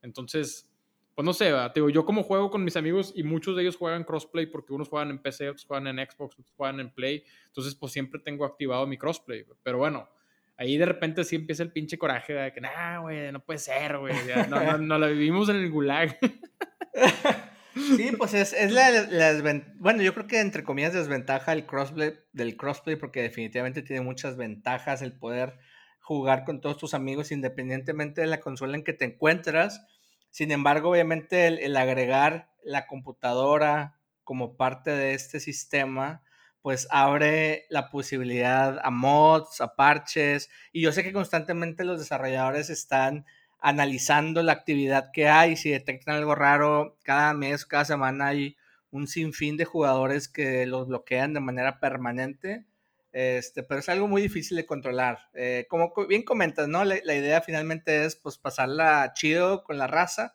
[0.00, 0.72] Entonces,
[1.16, 4.04] pues no sé, digo, yo como juego con mis amigos y muchos de ellos juegan
[4.04, 7.74] crossplay porque unos juegan en PC, otros juegan en Xbox, otros juegan en Play, entonces
[7.74, 10.08] pues siempre tengo activado mi crossplay, pero bueno,
[10.56, 13.98] ahí de repente sí empieza el pinche coraje de que, nah, güey, no puede ser,
[13.98, 14.14] güey,
[14.48, 16.18] no, no, no, la vivimos en el gulag.
[17.76, 22.14] Sí, pues es, es la, la bueno, yo creo que entre comillas desventaja el crossplay,
[22.32, 25.58] del crossplay porque definitivamente tiene muchas ventajas el poder
[26.00, 29.84] jugar con todos tus amigos independientemente de la consola en que te encuentras.
[30.30, 36.22] Sin embargo, obviamente el, agregar la computadora como parte de este sistema,
[36.66, 42.70] pues abre la posibilidad a mods, a parches, y yo sé que constantemente los desarrolladores
[42.70, 43.24] están
[43.60, 48.56] analizando la actividad que hay, si detectan algo raro, cada mes, cada semana hay
[48.90, 52.64] un sinfín de jugadores que los bloquean de manera permanente,
[53.12, 55.20] este, pero es algo muy difícil de controlar.
[55.34, 56.84] Eh, como bien comentas, ¿no?
[56.84, 60.34] La, idea finalmente es pues pasarla chido con la raza.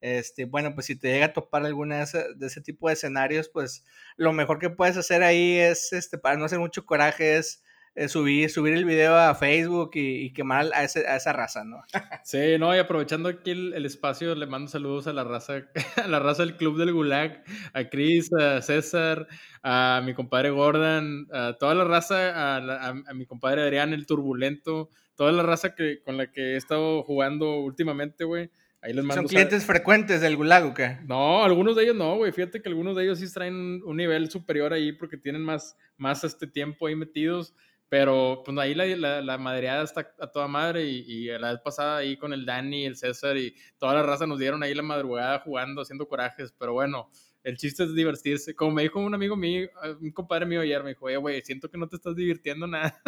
[0.00, 2.94] Este, bueno, pues si te llega a topar alguna de ese, de ese tipo de
[2.94, 3.84] escenarios, pues
[4.16, 7.62] lo mejor que puedes hacer ahí es, este, para no hacer mucho coraje, es
[7.98, 11.82] eh, subir, subir el video a Facebook y, quemar a, esa raza, ¿no?
[12.22, 15.64] Sí, no, y aprovechando aquí el, espacio, le mando saludos a la raza,
[16.04, 19.26] a la raza del Club del Gulag, a Chris, a César,
[19.64, 25.32] a mi compadre Gordon, a toda la raza, a, mi compadre Adrián, el turbulento, toda
[25.32, 28.52] la raza que, con la que he estado jugando últimamente, güey.
[28.80, 30.98] Ahí les mando ¿Son clientes frecuentes del Gulag o qué?
[31.04, 32.32] No, algunos de ellos no, güey.
[32.32, 36.22] Fíjate que algunos de ellos sí traen un nivel superior ahí porque tienen más, más
[36.22, 37.54] este tiempo ahí metidos.
[37.88, 41.60] Pero pues ahí la, la, la madreada está a toda madre y, y, la vez
[41.64, 44.82] pasada ahí con el Dani, el César y toda la raza nos dieron ahí la
[44.82, 47.10] madrugada jugando, haciendo corajes, pero bueno,
[47.42, 48.54] el chiste es divertirse.
[48.54, 49.68] Como me dijo un amigo mío,
[50.00, 53.00] un compadre mío ayer, me dijo, oye, güey, siento que no te estás divirtiendo nada.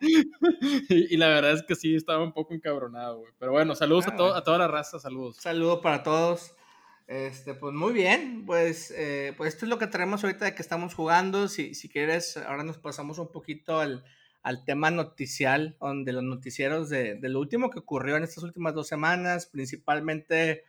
[0.00, 3.32] y, la verdad es que sí, estaba un poco encabronado, güey.
[3.38, 5.36] Pero bueno, saludos a, ah, a toda la raza, saludos.
[5.36, 6.54] Saludo para todos.
[7.06, 10.62] Este, pues muy bien, pues, eh, pues esto es lo que tenemos ahorita de que
[10.62, 11.48] estamos jugando.
[11.48, 14.04] Si, si quieres, ahora nos pasamos un poquito al,
[14.42, 18.88] al tema noticial, donde los noticieros de, lo último que ocurrió en estas últimas dos
[18.88, 20.64] semanas, principalmente,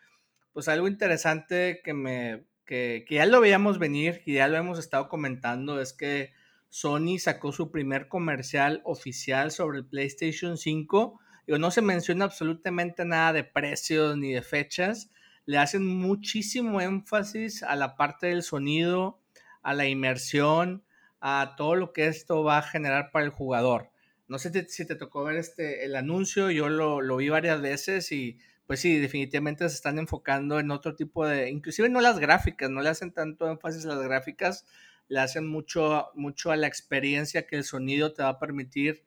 [0.53, 5.09] pues algo interesante que me, que, ya lo veíamos venir, y ya lo hemos estado
[5.09, 6.33] comentando, es que
[6.69, 11.19] Sony sacó su primer comercial oficial sobre el PlayStation 5.
[11.47, 15.09] y no se menciona absolutamente nada de precios ni de fechas.
[15.47, 19.19] Le hacen muchísimo énfasis a la parte del sonido,
[19.63, 20.83] a la inmersión,
[21.21, 23.89] a todo lo que esto va a generar para el jugador.
[24.27, 28.11] No sé si te tocó ver este, el anuncio, yo lo, lo, vi varias veces
[28.11, 28.37] y
[28.69, 32.83] pues sí, definitivamente se están enfocando en otro tipo de, inclusive no las gráficas, no
[32.83, 34.67] le hacen tanto énfasis a las gráficas,
[35.07, 39.01] le hacen mucho, mucho a la experiencia que el sonido te va a permitir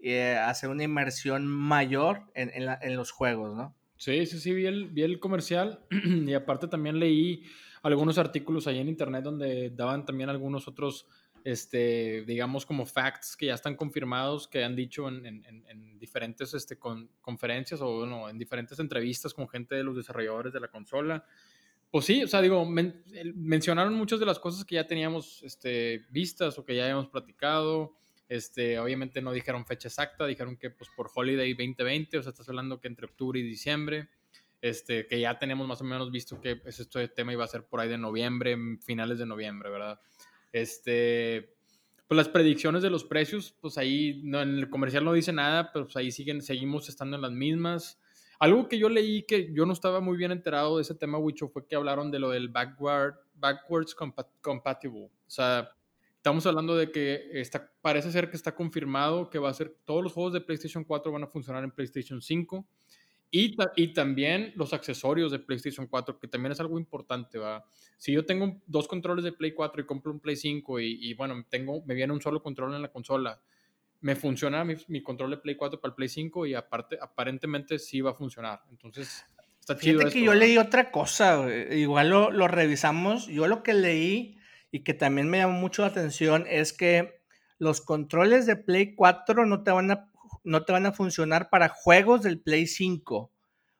[0.00, 3.74] eh, hacer una inmersión mayor en, en, los juegos, ¿no?
[3.96, 7.42] Sí, sí, sí, vi el, vi el comercial y aparte también leí
[7.82, 11.08] algunos artículos ahí en internet donde daban también algunos otros
[11.46, 17.80] este, digamos, como facts que ya están confirmados, que han dicho en, diferentes este, conferencias
[17.80, 21.24] o bueno, en diferentes entrevistas con gente de los desarrolladores de la consola.
[21.88, 26.58] Pues sí, o sea, digo, mencionaron muchas de las cosas que ya teníamos este, vistas
[26.58, 27.94] o que ya habíamos platicado.
[28.28, 32.48] Este, obviamente no dijeron fecha exacta, dijeron que pues por Holiday 2020, o sea, estás
[32.48, 34.08] hablando que entre octubre y diciembre,
[34.60, 37.62] este, que ya tenemos más o menos visto que pues, este tema iba a ser
[37.68, 40.00] por ahí de noviembre, finales de noviembre, ¿verdad?
[40.56, 41.54] Este,
[42.08, 45.70] pues las predicciones de los precios, pues ahí no, en el comercial no dice nada,
[45.70, 48.00] pero pues ahí siguen, seguimos estando en las mismas.
[48.38, 51.48] Algo que yo leí que yo no estaba muy bien enterado de ese tema, Wicho,
[51.48, 53.94] fue que hablaron de lo del backward, backwards
[54.40, 55.04] compatible.
[55.04, 55.68] O sea,
[56.16, 60.02] estamos hablando de que está, parece ser que está confirmado que va a ser, todos
[60.02, 62.66] los juegos de PlayStation 4 van a funcionar en PlayStation 5
[63.30, 67.64] y, y, también los accesorios de PlayStation 4, que también es algo importante, ¿va?
[67.96, 71.44] Si yo tengo dos controles de Play 4 y compro un Play 5 y, bueno,
[71.48, 73.40] tengo, me viene un solo control en la consola,
[74.00, 78.00] me funciona mi, control de Play 4 para el Play 5 y aparte, aparentemente sí
[78.00, 78.60] va a funcionar.
[78.70, 79.24] Entonces,
[79.58, 79.98] está chido.
[79.98, 83.26] Fíjate que yo leí otra cosa, igual lo, lo revisamos.
[83.26, 84.38] Yo lo que leí
[84.70, 87.22] y que también me llamó mucho la atención es que
[87.58, 90.10] los controles de Play 4 no te van a
[90.46, 93.30] no te van a funcionar para juegos del Play 5.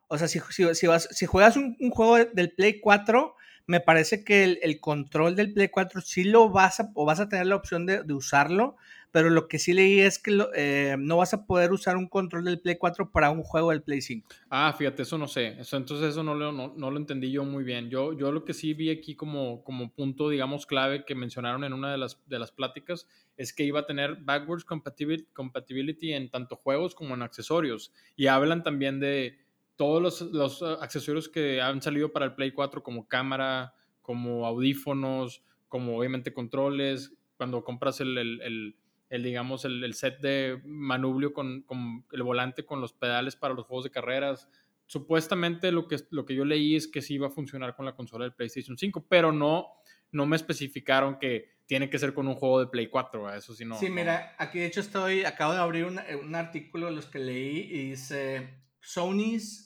[0.09, 3.35] O sea, si, si, vas, si juegas un, juego del Play 4,
[3.67, 7.29] me parece que el, control del Play 4 sí lo vas a, o vas a
[7.29, 8.77] tener la opción de, usarlo,
[9.17, 12.45] pero lo que sí leí es que eh, no vas a poder usar un control
[12.45, 14.29] del Play 4 para un juego del Play 5.
[14.51, 15.57] Ah, fíjate, eso no sé.
[15.57, 17.89] Entonces eso no lo, lo entendí yo muy bien.
[17.89, 19.65] Yo, lo que sí vi aquí como,
[19.97, 23.87] punto, digamos, clave que mencionaron en una de las, de pláticas es que iba a
[23.87, 27.95] tener backwards compatibility, en tanto juegos como en accesorios.
[28.17, 29.39] Y hablan también de
[29.77, 35.43] todos los, los, accesorios que han salido para el Play 4, como cámara, como audífonos,
[35.69, 38.77] como obviamente controles, cuando compras el,
[39.11, 43.85] digamos, el, set de manubrio con, con, el volante con los pedales para los juegos
[43.85, 44.49] de carreras.
[44.87, 47.95] Supuestamente lo que, lo que yo leí es que sí iba a funcionar con la
[47.95, 49.69] consola del PlayStation 5, pero no,
[50.13, 53.65] no me especificaron que tiene que ser con un juego de Play 4, eso sí
[53.65, 53.77] no.
[53.79, 57.19] Sí, mira, aquí de hecho estoy, acabo de abrir un, un artículo de los que
[57.19, 58.49] leí y dice
[58.81, 59.66] Sony's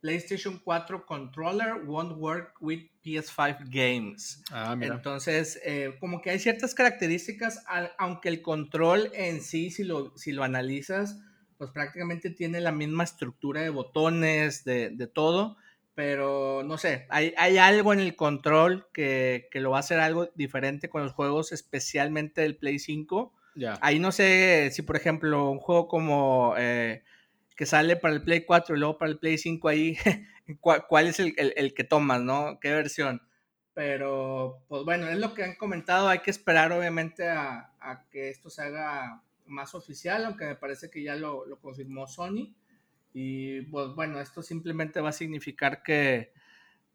[0.00, 4.42] PlayStation 4 controller won't work with PS5 games.
[4.50, 7.64] Ah, Entonces, eh, como que hay ciertas características,
[7.98, 11.18] aunque el control en sí, si lo, si lo analizas,
[11.56, 15.56] pues prácticamente tiene la misma estructura de botones, de, de todo,
[15.94, 19.98] pero no sé, hay, hay, algo en el control que, que, lo va a hacer
[19.98, 23.34] algo diferente con los juegos, especialmente del Play 5.
[23.80, 26.54] Ahí no sé si, por ejemplo, un juego como...
[26.56, 27.02] Eh,
[27.58, 29.98] que sale para el Play 4 y luego para el Play 5 ahí,
[30.60, 32.60] ¿cuál, es el, que tomas, no?
[32.60, 33.20] ¿Qué versión?
[33.74, 36.06] Pero, pues bueno, es lo que han comentado.
[36.06, 37.72] Hay que esperar, obviamente, a,
[38.12, 42.54] que esto se haga más oficial, aunque me parece que ya lo, lo, confirmó Sony.
[43.12, 46.32] Y, pues bueno, esto simplemente va a significar que,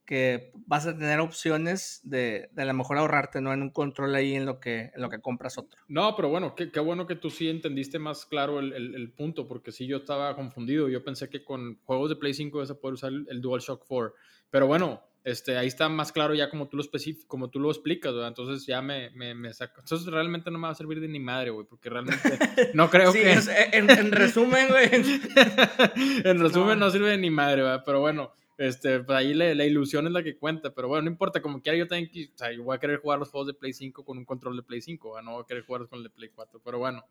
[0.05, 3.53] que vas a tener opciones de, de a lo mejor ahorrarte, ¿no?
[3.53, 5.79] En un control ahí en lo que, en lo que compras otro.
[5.87, 9.47] No, pero bueno, qué, qué bueno que tú sí entendiste más claro el, el, punto,
[9.47, 10.89] porque sí yo estaba confundido.
[10.89, 14.13] Yo pensé que con juegos de Play 5 vas a poder usar el, DualShock 4.
[14.49, 16.83] Pero bueno, este, ahí está más claro ya como tú lo,
[17.27, 18.27] como tú lo explicas, ¿verdad?
[18.27, 19.79] Entonces ya me, me, me saco.
[19.79, 22.19] Entonces realmente no me va a servir de ni madre, güey, porque realmente
[22.73, 23.31] no creo que...
[23.71, 24.89] en, en resumen, güey.
[26.25, 26.87] en resumen no.
[26.87, 27.83] no sirve de ni madre, ¿verdad?
[27.85, 31.41] Pero bueno este, pues ahí la, ilusión es la que cuenta, pero bueno, no importa,
[31.41, 33.73] como quiera yo también, o sea, yo voy a querer jugar los juegos de Play
[33.73, 36.09] 5 con un control de Play 5, no voy a querer jugarlos con el de
[36.09, 37.05] Play 4, pero bueno,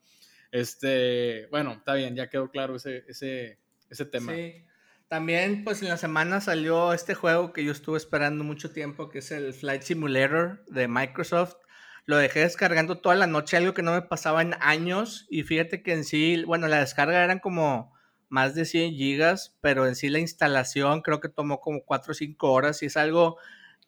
[0.51, 3.59] este, bueno, está bien, ya quedó claro ese, ese,
[3.91, 4.33] ese tema.
[4.33, 4.65] Sí.
[5.09, 9.19] También, pues en la semana salió este juego que yo estuve esperando mucho tiempo, que
[9.19, 11.57] es el Flight Simulator de Microsoft.
[12.07, 15.27] Lo dejé descargando toda la noche, algo que no me pasaba en años.
[15.29, 17.93] Y fíjate que en sí, bueno, la descarga eran como
[18.33, 22.15] más de 100 gigas, pero en sí la instalación creo que tomó como 4 o
[22.15, 23.37] 5 horas y es algo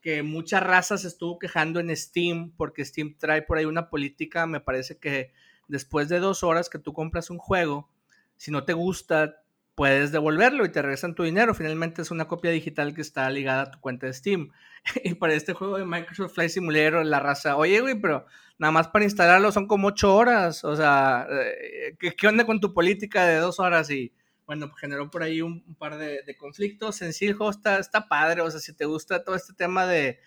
[0.03, 4.61] que muchas razas estuvo quejando en Steam porque Steam trae por ahí una política, me
[4.61, 5.33] parece que
[5.67, 7.89] después de dos horas que tú compras un juego,
[8.37, 9.43] si no te gusta,
[9.75, 11.55] puedes devolverlo y te regresan tu dinero.
[11.55, 14.51] Finalmente es una copia digital que está ligada a tu cuenta de Steam.
[15.05, 18.27] y para este juego de Microsoft Flight Simulator, la raza, oye, güey, pero
[18.59, 20.65] nada más para instalarlo son como 8 horas.
[20.65, 23.91] O sea, eh, ¿qué, ¿qué, onda con tu política de dos horas?
[23.91, 24.13] Y
[24.47, 27.03] bueno, generó por ahí un, par de, conflictos.
[27.03, 29.87] En sí, el juego está, está padre, o sea, si te gusta todo este tema
[29.87, 30.21] de,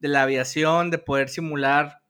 [0.00, 2.00] la aviación, de poder simular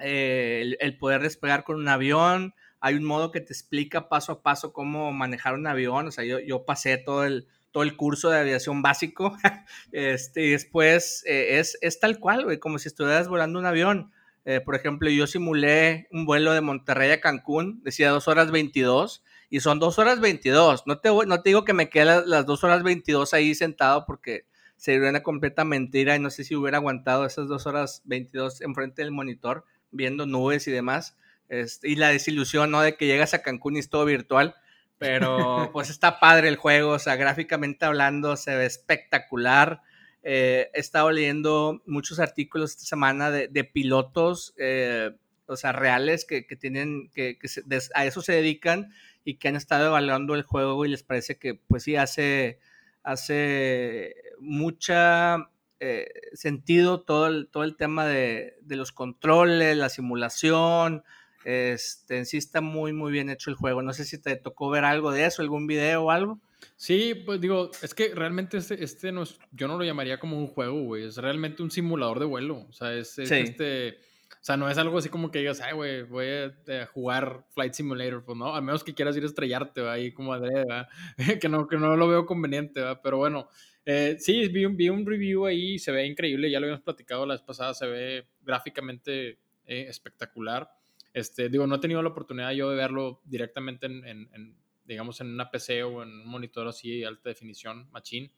[0.00, 4.42] eh, el, poder despegar con un avión, hay un modo que te explica paso a
[4.42, 8.30] paso cómo manejar un avión, o sea, yo, yo pasé todo el, todo el curso
[8.30, 9.36] de aviación básico,
[9.92, 14.12] este, y después eh, es, es, tal cual, güey, como si estuvieras volando un avión.
[14.44, 19.22] Eh, por ejemplo, yo simulé un vuelo de Monterrey a Cancún, decía 2 horas 22,
[19.50, 20.86] y son 2 horas 22.
[20.86, 24.04] No te, no te digo que me quede las, dos 2 horas 22 ahí sentado
[24.06, 24.44] porque
[24.76, 29.02] sería una completa mentira y no sé si hubiera aguantado esas 2 horas 22 enfrente
[29.02, 31.16] del monitor viendo nubes y demás.
[31.48, 32.82] Este, y la desilusión, ¿no?
[32.82, 34.54] De que llegas a Cancún y es todo virtual.
[34.98, 39.82] Pero pues está padre el juego, o sea, gráficamente hablando se ve espectacular.
[40.22, 45.12] Eh, he estado leyendo muchos artículos esta semana de, de pilotos, eh,
[45.46, 47.48] o sea, reales que, que tienen, que, que
[47.94, 48.92] a eso se dedican
[49.28, 52.58] y que han estado evaluando el juego y les parece que pues sí hace,
[53.02, 61.04] hace mucha eh, sentido todo el, todo el tema de, de, los controles, la simulación,
[61.44, 63.82] este, en sí está muy muy bien hecho el juego.
[63.82, 66.40] No sé si te tocó ver algo de eso, algún video o algo.
[66.76, 70.38] Sí, pues digo, es que realmente este, este no es, yo no lo llamaría como
[70.38, 73.98] un juego, güey, es realmente un simulador de vuelo, o sea, es, este
[74.40, 77.74] o sea, no es algo así como que digas, ay, güey, voy a, jugar Flight
[77.74, 79.92] Simulator, pues no, a menos que quieras ir a estrellarte, ¿va?
[79.94, 80.88] ahí como adrede, ¿va?
[81.40, 83.02] que, no, que no lo veo conveniente, ¿va?
[83.02, 83.48] pero bueno,
[83.84, 87.26] eh, sí, vi un, vi un review ahí, se ve increíble, ya lo habíamos platicado
[87.26, 90.70] la vez pasada, se ve gráficamente eh, espectacular.
[91.12, 95.28] Este, digo, no he tenido la oportunidad yo de verlo directamente en, en, digamos, en
[95.28, 98.30] una PC o en un monitor así de alta definición, machine,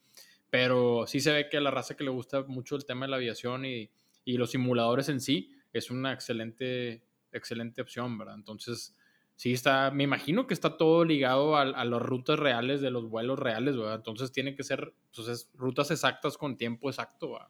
[0.51, 3.11] pero sí se ve que a la raza que le gusta mucho el tema de
[3.11, 3.91] la aviación y,
[4.25, 7.03] y los simuladores en sí, es una excelente,
[7.33, 8.35] excelente opción, ¿verdad?
[8.35, 8.95] Entonces,
[9.37, 13.09] sí está, me imagino que está todo ligado a, a las rutas reales de los
[13.09, 13.97] vuelos reales, ¿verdad?
[13.97, 17.49] Entonces tiene que ser pues, rutas exactas con tiempo exacto, ¿verdad?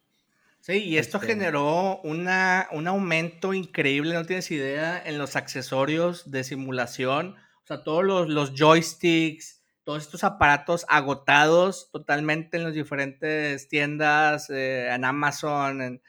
[0.61, 6.31] Sí, y esto este generó una, un aumento increíble, no tienes idea, en los accesorios
[6.31, 7.37] de simulación.
[7.65, 14.51] O sea, todos los, los joysticks, todos estos aparatos agotados totalmente en las diferentes tiendas,
[14.51, 16.03] eh, en Amazon, en,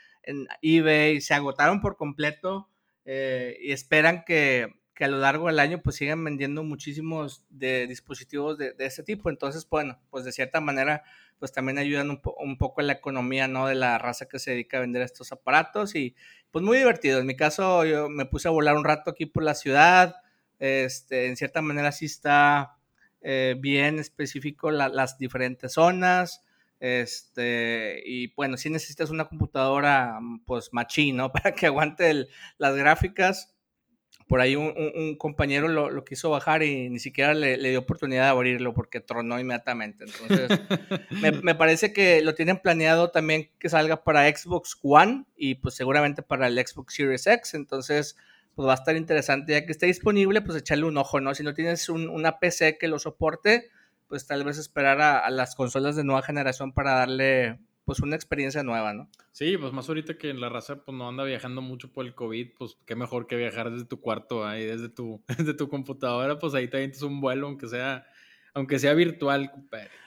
[0.62, 2.70] eBay, se agotaron por completo
[3.06, 8.60] eh, y esperan que, a lo largo del año pues sigan vendiendo muchísimos de dispositivos
[8.60, 9.32] de, de este tipo.
[9.32, 11.04] Entonces, bueno, pues de cierta manera
[11.42, 13.66] pues también ayudan un, poco en la economía, ¿no?
[13.66, 16.16] De la raza que se dedica a vender estos aparatos y
[16.52, 17.18] pues muy divertido.
[17.18, 20.18] En mi caso yo me puse a volar un rato aquí por la ciudad,
[20.60, 22.78] este, en cierta manera sí está
[23.22, 26.44] eh, bien específico las diferentes zonas,
[26.82, 33.54] este, y bueno, si necesitas una computadora pues machino Para que aguante las gráficas,
[34.28, 38.74] por ahí un, compañero lo, quiso bajar y ni siquiera le, dio oportunidad de abrirlo
[38.74, 40.06] porque tronó inmediatamente.
[40.06, 40.60] Entonces,
[41.44, 46.24] me, parece que lo tienen planeado también que salga para Xbox One y pues seguramente
[46.24, 47.54] para el Xbox Series X.
[47.54, 48.16] Entonces,
[48.56, 49.52] pues va a estar interesante.
[49.52, 51.36] Ya que esté disponible, pues echarle un ojo, ¿no?
[51.36, 53.70] Si no tienes una PC que lo soporte,
[54.12, 58.62] pues tal vez esperar a las consolas de nueva generación para darle pues una experiencia
[58.62, 59.10] nueva, ¿no?
[59.32, 62.50] Sí, pues más ahorita que la raza pues no anda viajando mucho por el COVID,
[62.58, 66.54] pues qué mejor que viajar desde tu cuarto ahí, desde tu, desde tu computadora, pues
[66.56, 68.06] ahí te es un vuelo, aunque sea,
[68.54, 69.50] aunque sea virtual,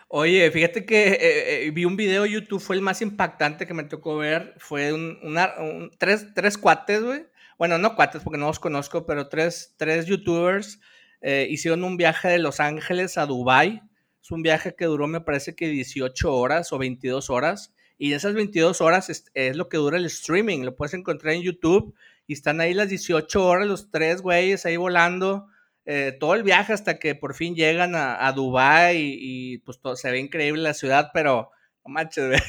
[0.09, 3.73] Oye, fíjate que eh, eh, vi un video de YouTube, fue el más impactante que
[3.73, 5.55] me tocó ver, fue un, una,
[5.97, 7.25] tres, tres cuates, güey.
[7.57, 10.79] Bueno, no cuates porque no los conozco, pero tres, tres youtubers
[11.23, 13.83] eh, hicieron un viaje de Los Ángeles a Dubai
[14.25, 17.75] es un viaje que duró, me parece que 18 horas o 22 horas.
[17.99, 20.63] Y esas 22 horas es, lo que dura el streaming.
[20.63, 21.95] Lo puedes encontrar en YouTube.
[22.27, 25.49] Y están ahí las 18 horas, los tres güeyes ahí volando.
[25.85, 29.95] Eh, todo el viaje hasta que por fin llegan a, a Dubái y, pues todo,
[29.95, 31.51] se ve increíble la ciudad, pero
[31.85, 32.41] no manches,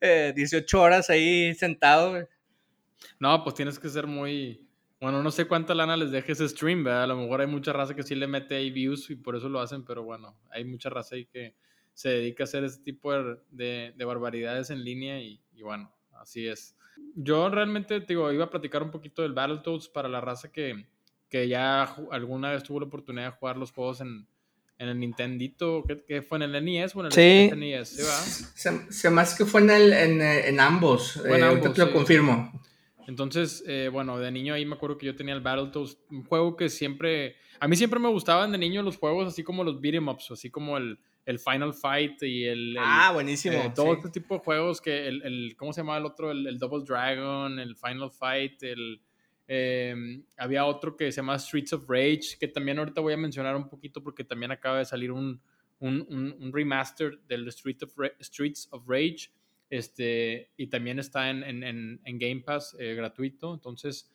[0.36, 2.28] 18 horas ahí sentado.
[3.18, 4.65] No, pues tienes que ser muy,
[5.00, 7.04] bueno, no sé cuánta lana les deje ese stream, ¿verdad?
[7.04, 9.48] A lo mejor hay mucha raza que sí le mete ahí views y por eso
[9.48, 11.54] lo hacen, pero bueno, hay mucha raza ahí que
[11.92, 16.76] se dedica a hacer ese tipo de, barbaridades en línea y, bueno, así es.
[17.14, 20.86] Yo realmente, digo, iba a platicar un poquito del Battletoads para la raza que,
[21.28, 24.26] que ya alguna vez tuvo la oportunidad de jugar los juegos en,
[24.78, 27.50] en el Nintendito, ¿qué, fue en el NES o en el sí.
[27.54, 27.88] NES?
[27.88, 32.50] ¿sí, se, se, más que fue en, el, en, en ambos, eh, te lo confirmo.
[33.06, 36.56] Entonces, eh, bueno, de niño ahí me acuerdo que yo tenía el Battletoads, un juego
[36.56, 40.08] que siempre, a mí siempre me gustaban de niño los juegos así como los beat'em
[40.08, 42.76] ups, así como el, el Final Fight y el...
[42.78, 43.56] ah, buenísimo.
[43.56, 46.32] Eh, todo este tipo de juegos que el, el, ¿cómo se llama el otro?
[46.32, 49.00] El, Double Dragon, el Final Fight, el...
[49.48, 53.54] Em, había otro que se llama Streets of Rage, que también ahorita voy a mencionar
[53.54, 55.40] un poquito porque también acaba de salir un,
[55.78, 59.30] un, un, remaster del Street of Streets of Rage
[59.70, 63.54] este, y también está en, en, en Game Pass eh, gratuito.
[63.54, 64.10] Entonces,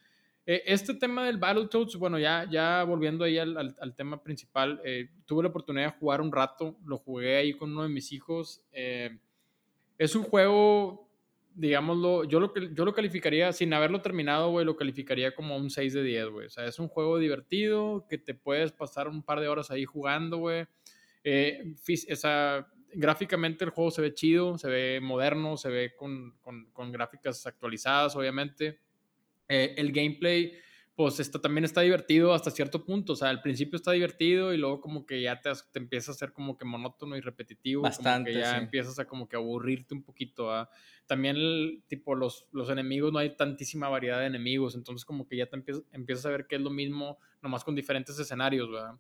[0.46, 5.10] eh, este tema del Battletoads, bueno, ya, ya volviendo ahí al, al, tema principal, eh,
[5.26, 8.64] tuve la oportunidad de jugar un rato, lo jugué ahí con uno de mis hijos.
[8.72, 11.10] es un juego,
[11.54, 15.94] digámoslo, yo lo, yo lo calificaría, sin haberlo terminado, güey, lo calificaría como un 6
[15.94, 16.48] de 10, güey.
[16.48, 19.86] O sea, es un juego divertido que te puedes pasar un par de horas ahí
[19.86, 20.66] jugando, güey.
[21.24, 26.34] esa gráficamente el juego se ve chido, se ve moderno, se ve con,
[26.92, 28.80] gráficas actualizadas, obviamente.
[29.48, 30.54] Eh, el gameplay,
[30.96, 33.14] pues está, también está divertido hasta cierto punto.
[33.14, 36.16] O sea, al principio está divertido y luego como que ya te, te empieza a
[36.16, 37.84] ser como que monótono y repetitivo.
[37.84, 38.32] Bastante.
[38.32, 40.50] que ya empiezas a como que aburrirte un poquito.
[41.06, 44.76] También, el, tipo, los, los enemigos, no hay tantísima variedad de enemigos.
[44.76, 47.76] Entonces como que ya te empiezas, empiezas a ver que es lo mismo, nomás con
[47.76, 48.96] diferentes escenarios, ¿verdad?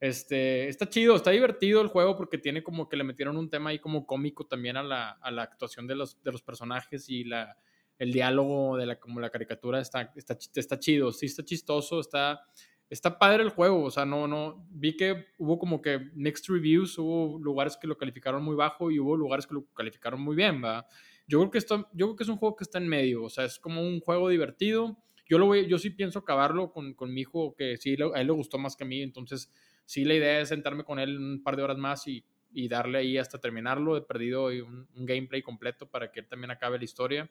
[0.00, 3.70] Este, está chido, está divertido el juego porque tiene como que le metieron un tema
[3.70, 7.24] ahí como cómico también a la, a la actuación de los, de los personajes y
[7.24, 7.58] la,
[7.98, 12.40] el diálogo de la, como la caricatura está, está, está chido, sí está chistoso, está,
[12.88, 16.96] está padre el juego, o sea, no, no, vi que hubo como que mixed reviews,
[16.98, 20.64] hubo lugares que lo calificaron muy bajo y hubo lugares que lo calificaron muy bien,
[20.64, 20.86] ¿va?
[21.28, 23.28] Yo creo que esto, yo creo que es un juego que está en medio, o
[23.28, 24.96] sea, es como un juego divertido.
[25.28, 28.26] Yo, lo voy, yo sí pienso acabarlo con, con mi hijo, que sí, a él
[28.26, 29.52] le gustó más que a mí, entonces
[29.90, 32.98] sí la idea es sentarme con él un par de horas más y, y darle
[32.98, 33.96] ahí hasta terminarlo.
[33.96, 37.28] He perdido un, un, gameplay completo para que él también acabe la historia.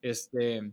[0.00, 0.72] Este,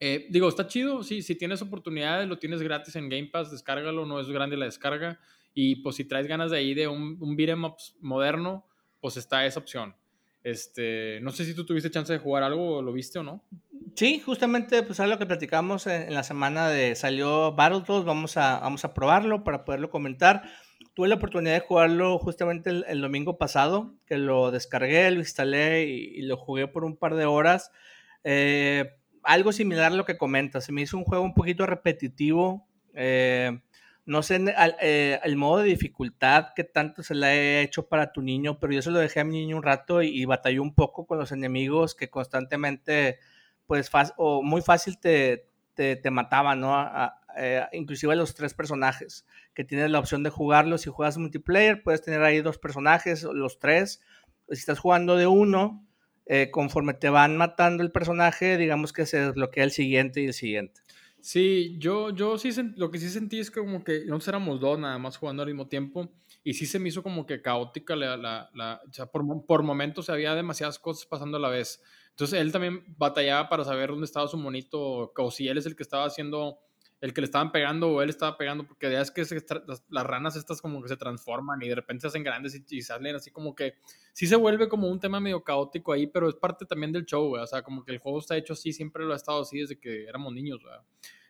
[0.00, 4.06] eh, digo, está chido, sí, si tienes oportunidades, lo tienes gratis en Game Pass, descárgalo,
[4.06, 5.20] no es grande la descarga.
[5.54, 7.62] Y pues si traes ganas de ahí de un, un beat'em
[8.00, 8.66] moderno,
[9.00, 9.94] pues está esa opción.
[10.42, 13.44] Este, no sé si tú tuviste chance de jugar algo, lo viste o no.
[13.94, 18.84] Sí, justamente, pues algo que platicamos en, la semana de salió Battletoads, vamos a, vamos
[18.84, 20.42] a probarlo para poderlo comentar.
[20.94, 26.22] Tuve la oportunidad de jugarlo justamente el, domingo pasado, que lo descargué, lo instalé y,
[26.22, 27.70] lo jugué por un par de horas.
[28.24, 28.90] Eh,
[29.22, 33.60] algo similar a lo que comentas, se me hizo un juego un poquito repetitivo, eh,
[34.06, 34.40] no sé
[34.80, 38.72] eh, el modo de dificultad que tanto se le ha hecho para tu niño, pero
[38.72, 41.32] yo se lo dejé a mi niño un rato y, batalló un poco con los
[41.32, 43.18] enemigos que constantemente,
[43.66, 46.74] pues, o muy fácil te, te, te mataban, ¿no?
[47.38, 50.82] Eh, inclusive a los tres personajes, que tienes la opción de jugarlos.
[50.82, 54.00] Si juegas multiplayer, puedes tener ahí dos personajes, los tres.
[54.48, 55.86] Si estás jugando de uno,
[56.24, 60.32] eh, conforme te van matando el personaje, digamos que se desbloquea el siguiente y el
[60.32, 60.80] siguiente.
[61.20, 64.96] Sí, yo, yo sí, lo que sí sentí es como que nosotros éramos dos nada
[64.98, 66.12] más jugando al mismo tiempo
[66.44, 69.62] y sí se me hizo como que caótica la, la, la o sea, por, por
[69.62, 71.82] momentos había demasiadas cosas pasando a la vez.
[72.16, 75.76] Entonces él también batallaba para saber dónde estaba su monito o si él es el
[75.76, 76.58] que estaba haciendo
[77.02, 79.22] el que le estaban pegando o él estaba pegando, porque ya es que
[79.90, 83.16] las, ranas estas como que se transforman y de repente se hacen grandes y, salen
[83.16, 83.74] así como que
[84.14, 87.34] sí se vuelve como un tema medio caótico ahí, pero es parte también del show,
[87.34, 89.78] o sea, como que el juego está hecho así, siempre lo ha estado así desde
[89.78, 90.62] que éramos niños,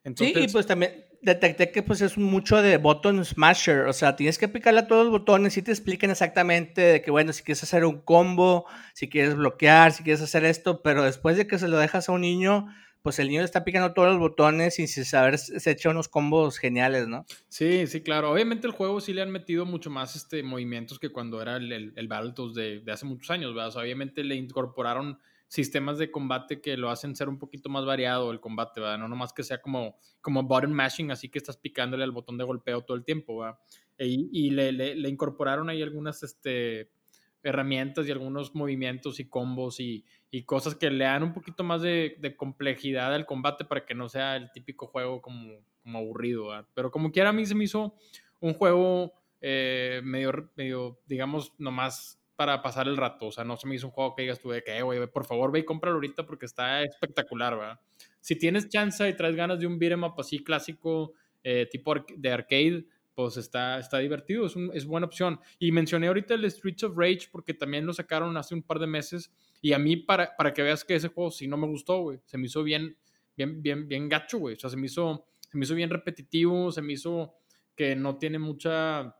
[0.06, 4.14] Entonces, sí, y pues también detecté que pues es mucho de button smasher, o sea,
[4.14, 7.42] tienes que picarle a todos los botones y te explican exactamente de que, bueno, si
[7.42, 11.58] quieres hacer un combo, si quieres bloquear, si quieres hacer esto, pero después de que
[11.58, 12.68] se lo dejas a un niño,
[13.02, 16.58] pues el niño está picando todos los botones y sin saber se echa unos combos
[16.58, 17.26] geniales, ¿no?
[17.48, 18.30] Sí, sí, claro.
[18.30, 21.72] Obviamente el juego sí le han metido mucho más este, movimientos que cuando era el,
[21.72, 23.76] el, el Battletoads de, de, hace muchos años, ¿verdad?
[23.76, 25.18] obviamente le incorporaron
[25.48, 28.98] sistemas de combate que lo hacen ser un poquito más variado el combate, ¿verdad?
[28.98, 32.44] No nomás que sea como, como button mashing, así que estás picándole al botón de
[32.44, 33.58] golpeo todo el tiempo, ¿verdad?
[33.98, 36.90] Y, le, incorporaron ahí algunas, este,
[37.42, 40.04] herramientas y algunos movimientos y combos y,
[40.44, 44.36] cosas que le dan un poquito más de, complejidad al combate para que no sea
[44.36, 46.50] el típico juego como, como aburrido.
[46.74, 47.94] Pero como quiera, a mí se me hizo
[48.40, 53.26] un juego eh, medio, medio, digamos, nomás para pasar el rato.
[53.26, 55.06] O sea, no se me hizo un juego que digas tú de que, eh, güey,
[55.08, 57.80] por favor, ve y cómpralo ahorita porque está espectacular, ¿verdad?
[58.20, 62.30] Si tienes chance y traes ganas de un beat'em up así clásico, eh, tipo de
[62.30, 65.40] arcade, pues está, está divertido, es, es, buena opción.
[65.58, 68.86] Y mencioné ahorita el Streets of Rage porque también lo sacaron hace un par de
[68.86, 69.32] meses
[69.62, 72.20] y a mí para, para que veas que ese juego sí no me gustó, güey,
[72.26, 72.96] se me hizo bien,
[73.36, 76.70] bien, bien, bien gacho, güey, o sea, se me hizo, se me hizo bien repetitivo,
[76.70, 77.34] se me hizo
[77.74, 79.16] que no tiene mucha,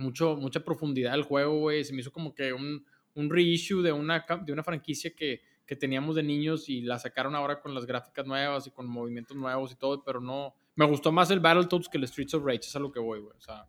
[0.00, 2.84] mucho, mucha profundidad el juego, güey, se me hizo como que un,
[3.14, 7.34] un reissue de una, de una franquicia que, que teníamos de niños y la sacaron
[7.34, 11.12] ahora con las gráficas nuevas y con movimientos nuevos y todo, pero no, me gustó
[11.12, 13.36] más el Battletoads que el Streets of Rage, es a lo que voy, güey.
[13.36, 13.68] O sea,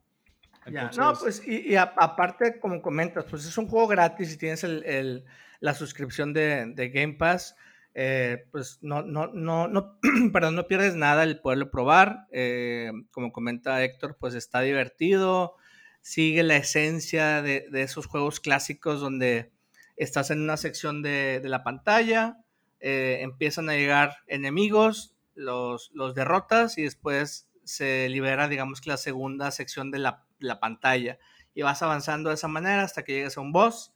[0.98, 5.26] No, pues, y, aparte, como comentas, pues es un juego gratis y tienes el, el,
[5.60, 7.56] la suscripción de, de Game Pass.
[7.94, 10.00] Eh, pues no, no, no, no,
[10.32, 12.28] perdón, no pierdes nada el poderlo probar.
[12.32, 15.56] Eh, como comenta Héctor, pues está divertido.
[16.02, 19.52] Sigue la esencia de, esos juegos clásicos donde
[19.98, 22.38] estás en una sección de, la pantalla,
[22.80, 28.98] eh, empiezan a llegar enemigos, los, los derrotas y después se libera, digamos que la
[28.98, 31.20] segunda sección de la, la pantalla.
[31.54, 33.94] Y vas avanzando de esa manera hasta que llegues a un boss.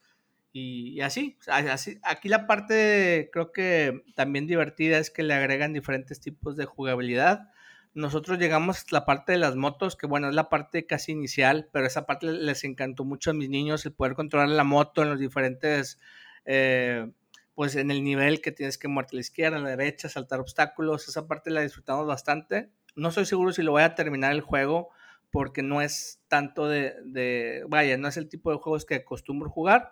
[0.51, 6.21] Y, así, así, aquí la parte creo que también divertida es que le agregan diferentes
[6.21, 7.49] tipos de jugabilidad.
[7.95, 11.69] Nosotros llegamos a la parte de las motos, que bueno, es la parte casi inicial,
[11.71, 15.09] pero esa parte les encantó mucho a mis niños, el poder controlar la moto en
[15.09, 15.97] los diferentes
[16.45, 17.09] eh,
[17.55, 20.41] pues en el nivel que tienes que moverte a la izquierda, a la derecha, saltar
[20.41, 22.69] obstáculos, esa parte la disfrutamos bastante.
[22.95, 24.89] No estoy seguro si lo voy a terminar el juego
[25.31, 29.91] porque no es tanto de, vaya, no es el tipo de juegos que acostumbro jugar,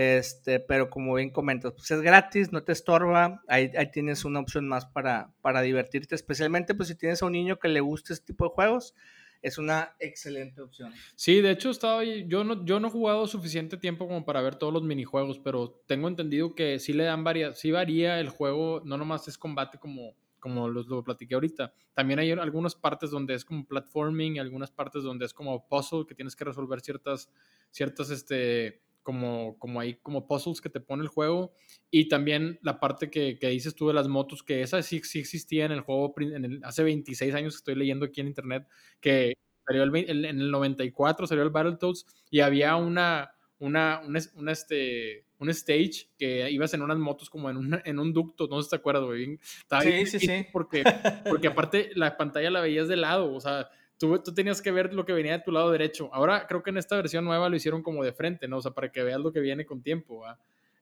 [0.00, 4.40] este, pero como bien comentas, pues es gratis, no te estorba, ahí, ahí tienes una
[4.40, 8.14] opción más para, para divertirte, especialmente pues si tienes a un niño que le guste
[8.14, 8.94] este tipo de juegos,
[9.42, 10.94] es una excelente opción.
[11.16, 14.54] Sí, de hecho estaba yo no, yo no he jugado suficiente tiempo como para ver
[14.54, 18.80] todos los minijuegos, pero tengo entendido que sí le dan varias, sí varía el juego,
[18.86, 21.74] no nomás es combate como, como los, lo platiqué ahorita.
[21.92, 26.14] También hay algunas partes donde es como platforming algunas partes donde es como puzzle, que
[26.14, 27.28] tienes que resolver ciertas,
[27.70, 31.52] ciertas, este, como, como hay como puzzles que te pone el juego
[31.90, 35.18] y también la parte que, que dices tú de las motos, que esa sí, sí
[35.18, 38.66] existía en el juego en el, hace 26 años que estoy leyendo aquí en internet,
[39.00, 39.34] que
[39.66, 44.00] salió el, en el 94 salió el Battletoads y había una, una,
[44.34, 48.48] una, este, un stage que ibas en unas motos como en, una, en un ducto,
[48.48, 49.38] no sé si te acuerdas, güey.
[49.82, 50.46] sí, sí, sí.
[50.52, 50.82] Porque,
[51.28, 53.68] porque aparte la pantalla la veías de lado, o sea,
[54.00, 56.10] tú, tenías que ver lo que venía de tu lado derecho.
[56.12, 58.56] Ahora creo que en esta versión nueva lo hicieron como de frente, ¿no?
[58.56, 60.24] O sea, para que veas lo que viene con tiempo,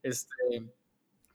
[0.03, 0.63] Este,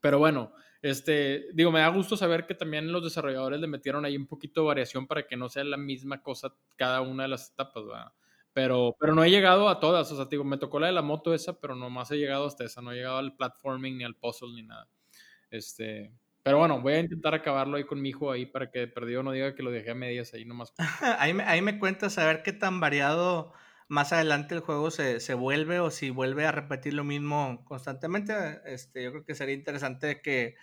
[0.02, 4.16] pero bueno, este, digo, me da gusto saber que también los desarrolladores le metieron ahí
[4.16, 7.52] un poquito de variación para que no sea la misma cosa cada una de las
[7.52, 8.14] etapas, ¿verdad?
[8.54, 11.02] Pero, pero no he llegado a todas, o sea, digo, me tocó la de la
[11.02, 14.16] moto esa, pero nomás he llegado hasta esa, no he llegado al platforming, ni al
[14.16, 14.88] puzzle, ni nada.
[15.50, 16.14] Este,
[16.44, 19.32] Pero bueno, voy a intentar acabarlo ahí con mi hijo ahí para que perdido no
[19.32, 20.74] diga que lo dejé a medias ahí nomás.
[21.20, 23.54] ahí, me, ahí me cuentas a ver qué tan variado
[23.88, 28.34] más adelante el juego se, se, vuelve o si vuelve a repetir lo mismo constantemente.
[28.66, 30.56] Este, yo creo que sería interesante que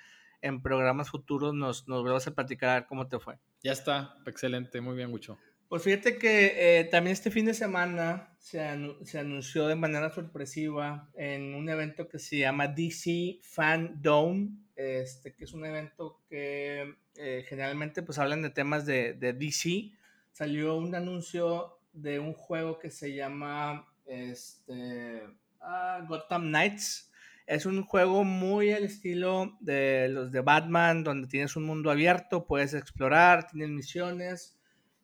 [0.43, 3.39] en programas futuros nos, nos vuelvas a platicar cómo te fue.
[3.63, 5.39] Ya está, excelente, muy bien, Gucho.
[5.71, 11.55] Pues fíjate que eh, también este fin de semana se, anunció de manera sorpresiva en
[11.55, 14.49] un evento que se llama DC Fan Dome,
[14.81, 19.93] este, que es un evento que eh, generalmente pues hablan de temas de, DC.
[20.33, 25.23] Salió un anuncio de un juego que se llama este,
[25.61, 27.11] ah, Gotham Knights.
[27.47, 32.47] Es un juego muy al estilo de los de Batman, donde tienes un mundo abierto,
[32.47, 34.61] puedes explorar, tienes misiones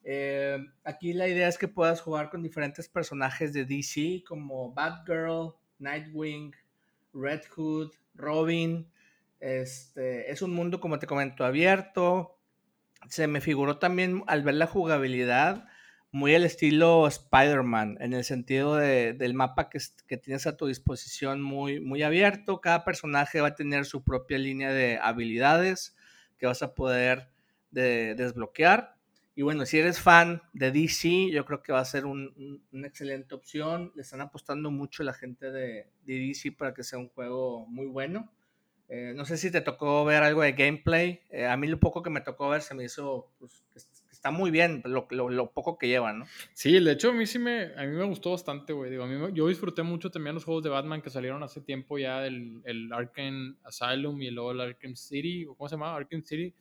[0.08, 5.52] eh, aquí la idea es que puedas jugar con diferentes personajes de DC como Batgirl,
[5.80, 6.54] Nightwing,
[7.12, 8.88] Red Hood, Robin.
[9.40, 12.38] Este, es un mundo, como te comento, abierto.
[13.08, 15.66] Se me figuró también al ver la jugabilidad
[16.16, 21.78] muy al estilo Spider-Man, en el sentido del mapa que, tienes a tu disposición muy,
[21.78, 22.62] muy abierto.
[22.62, 25.94] Cada personaje va a tener su propia línea de habilidades
[26.38, 27.28] que vas a poder
[27.70, 28.96] desbloquear.
[29.34, 33.34] Y bueno, si eres fan de DC, yo creo que va a ser una excelente
[33.34, 33.92] opción.
[33.94, 38.32] Le están apostando mucho la gente de, DC para que sea un juego muy bueno.
[38.88, 41.20] Eh, no sé si te tocó ver algo de gameplay.
[41.30, 43.64] Eh, a mí lo poco que me tocó ver se me hizo, pues,
[44.10, 46.24] está muy bien lo, lo, poco que lleva, ¿no?
[46.54, 48.90] Sí, de hecho a mí sí me, a mí me gustó bastante, güey.
[48.90, 51.98] Digo, a mí yo disfruté mucho también los juegos de Batman que salieron hace tiempo
[51.98, 55.94] ya, el, el Arkham Asylum y luego el Arkham City, ¿cómo se llama?
[55.94, 56.54] Arkham City.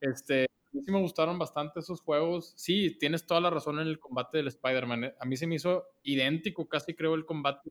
[0.00, 2.52] Este, mí sí me gustaron bastante esos juegos.
[2.56, 5.04] Sí, tienes toda la razón en el combate del Spider-Man.
[5.04, 7.70] Eh, a mí se me hizo idéntico, casi creo, el combate.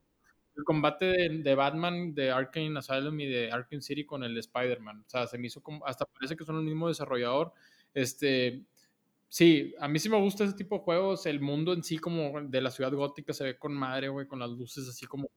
[0.55, 5.03] El combate de, Batman, de Arkham Asylum y de Arkham City con el Spider-Man.
[5.05, 5.85] O sea, se me hizo como.
[5.85, 7.53] Hasta parece que son el mismo desarrollador.
[7.93, 8.63] Este.
[9.29, 11.25] Sí, a mí sí me gusta ese tipo de juegos.
[11.25, 14.39] El mundo en sí, como de la ciudad gótica, se ve con madre, güey, con
[14.39, 15.29] las luces así como.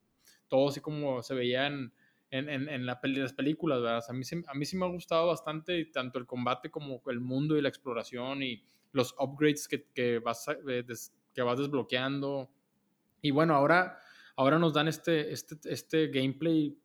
[0.48, 1.92] Todo así como se veía en
[2.30, 2.98] en, en, en las
[3.32, 4.02] películas, ¿verdad?
[4.08, 7.56] a, mí, a mí sí me ha gustado bastante tanto el combate como el mundo
[7.56, 8.62] y la exploración y
[8.92, 10.84] los upgrades que, que, vas, eh,
[11.34, 12.50] que vas desbloqueando.
[13.22, 13.98] Y bueno, ahora,
[14.36, 16.78] ahora nos dan este, este, este gameplay.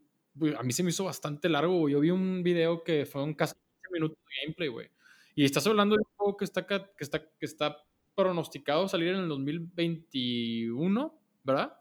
[0.57, 1.89] A mí se me hizo bastante largo.
[1.89, 4.89] Yo vi un video que fue un casi 15 minutos de gameplay, güey.
[5.35, 7.77] Y estás hablando de un juego que está, que está, que está
[8.15, 11.77] pronosticado salir en el 2021, ¿verdad?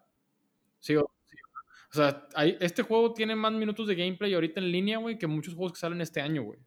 [0.78, 0.96] Sí,
[1.92, 5.26] o sea, hay, este juego tiene más minutos de gameplay ahorita en línea, güey, que
[5.26, 6.60] muchos juegos que salen este año, güey.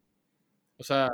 [0.78, 1.10] O sea,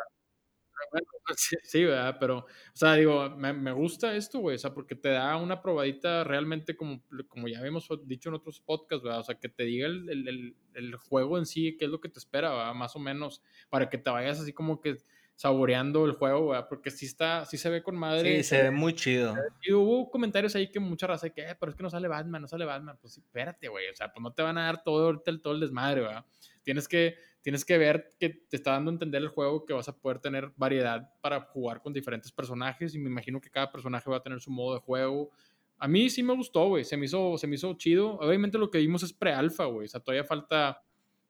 [1.63, 2.17] sí, ¿verdad?
[2.19, 5.61] Pero, o sea, digo, me, me gusta esto, güey, o sea, porque te da una
[5.61, 9.19] probadita realmente como, como ya habíamos dicho en otros podcasts, ¿verdad?
[9.19, 12.09] O sea, que te diga el, el, el, juego en sí, qué es lo que
[12.09, 12.73] te espera, ¿verdad?
[12.73, 14.97] Más o menos, para que te vayas así como que
[15.39, 18.37] saboreando el juego, porque sí está, sí se ve con madre.
[18.37, 19.35] Sí, se ve muy chido.
[19.61, 22.41] Y hubo comentarios ahí que mucha raza que, eh, pero es que no sale Batman,
[22.41, 22.97] no sale Batman.
[22.99, 25.61] Pues espérate, güey, o sea, pues no te van a dar todo el, todo el
[25.61, 26.25] desmadre, ¿verdad?
[26.69, 29.89] Tienes que, tienes que ver que te está dando a entender el juego que vas
[29.89, 34.07] a poder tener variedad para jugar con diferentes personajes y me imagino que cada personaje
[34.07, 35.31] va a tener su modo de juego.
[35.79, 38.19] A mí sí me gustó, güey, se me hizo, se me hizo chido.
[38.19, 40.83] Obviamente lo que vimos es pre-alfa, güey, o sea, todavía falta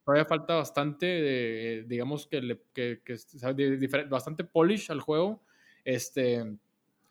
[0.04, 3.02] todavía falta bastante, de, digamos que, le, que,
[4.10, 5.42] bastante polish al juego.
[5.86, 6.44] Este,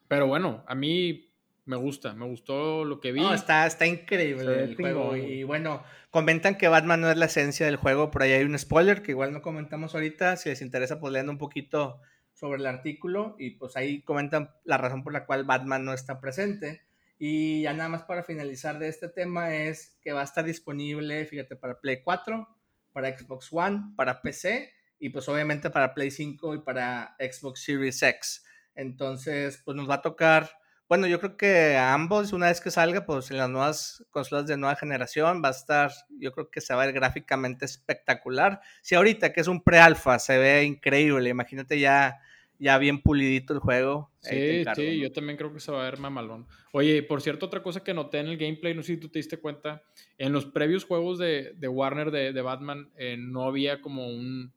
[0.06, 1.27] pero bueno, a mí
[1.68, 3.20] me gusta, me gustó lo que vi.
[3.20, 5.16] No, está, está increíble el juego.
[5.16, 8.58] Y bueno, comentan que Batman no es la esencia del juego, por ahí hay un
[8.58, 10.36] spoiler que igual no comentamos ahorita.
[10.36, 12.00] Si les interesa, pues lean un poquito
[12.32, 16.20] sobre el artículo y pues ahí comentan la razón por la cual Batman no está
[16.20, 16.82] presente.
[17.18, 21.26] Y ya nada más para finalizar de este tema es que va a estar disponible,
[21.26, 22.48] fíjate, para Play 4,
[22.92, 28.02] para Xbox One, para PC y pues obviamente para Play 5 y para Xbox Series
[28.02, 28.44] X.
[28.74, 30.48] Entonces, pues nos va a tocar,
[30.88, 34.46] bueno, yo creo que a ambos, una vez que salga, pues en las nuevas consolas
[34.46, 38.60] de nueva generación va a estar, yo creo que se va a ver gráficamente espectacular.
[38.82, 42.18] Si ahorita que es un pre-alfa se ve increíble, imagínate ya
[42.58, 44.10] ya bien pulidito el juego.
[44.20, 46.46] Sí, sí, yo también creo que se va a ver mamalón.
[46.72, 49.18] Oye, por cierto, otra cosa que noté en el gameplay, no sé si tú te
[49.18, 49.82] diste cuenta,
[50.18, 54.52] en los previos juegos de, de Warner de, de Batman eh, no había como un,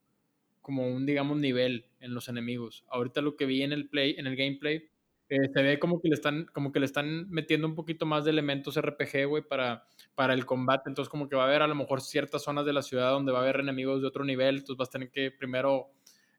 [0.62, 2.86] como un, digamos, nivel en los enemigos.
[2.90, 4.90] Ahorita lo que vi en el play, en el gameplay,
[5.32, 8.26] eh, se ve como que le están, como que le están metiendo un poquito más
[8.26, 10.90] de elementos RPG, güey, para, para el combate.
[10.90, 13.32] Entonces, como que va a haber a lo mejor ciertas zonas de la ciudad donde
[13.32, 14.56] va a haber enemigos de otro nivel.
[14.58, 15.88] Entonces vas a tener que primero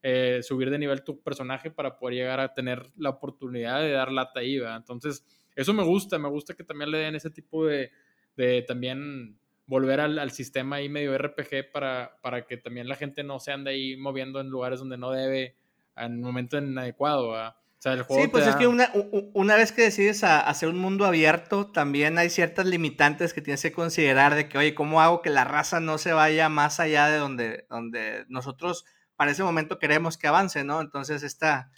[0.02, 4.12] eh, subir de nivel tu personaje para poder llegar a tener la oportunidad de dar
[4.12, 4.76] lata ahí, ¿verdad?
[4.76, 5.24] Entonces,
[5.56, 7.92] eso me gusta, me gusta que también le den ese tipo de,
[8.36, 13.40] de también volver al, sistema ahí medio RPG para, para que también la gente no
[13.40, 15.56] se ande ahí moviendo en lugares donde no debe
[15.96, 17.54] en el momento inadecuado.
[17.82, 18.92] Sí, pues es que una,
[19.32, 23.72] una, vez que decides hacer un mundo abierto, también hay ciertas limitantes que tienes que
[23.72, 27.18] considerar de que, oye, ¿cómo hago que la raza no se vaya más allá de
[27.18, 28.84] donde, donde nosotros
[29.16, 30.80] para ese momento queremos que avance, ¿no?
[30.80, 31.70] Entonces esta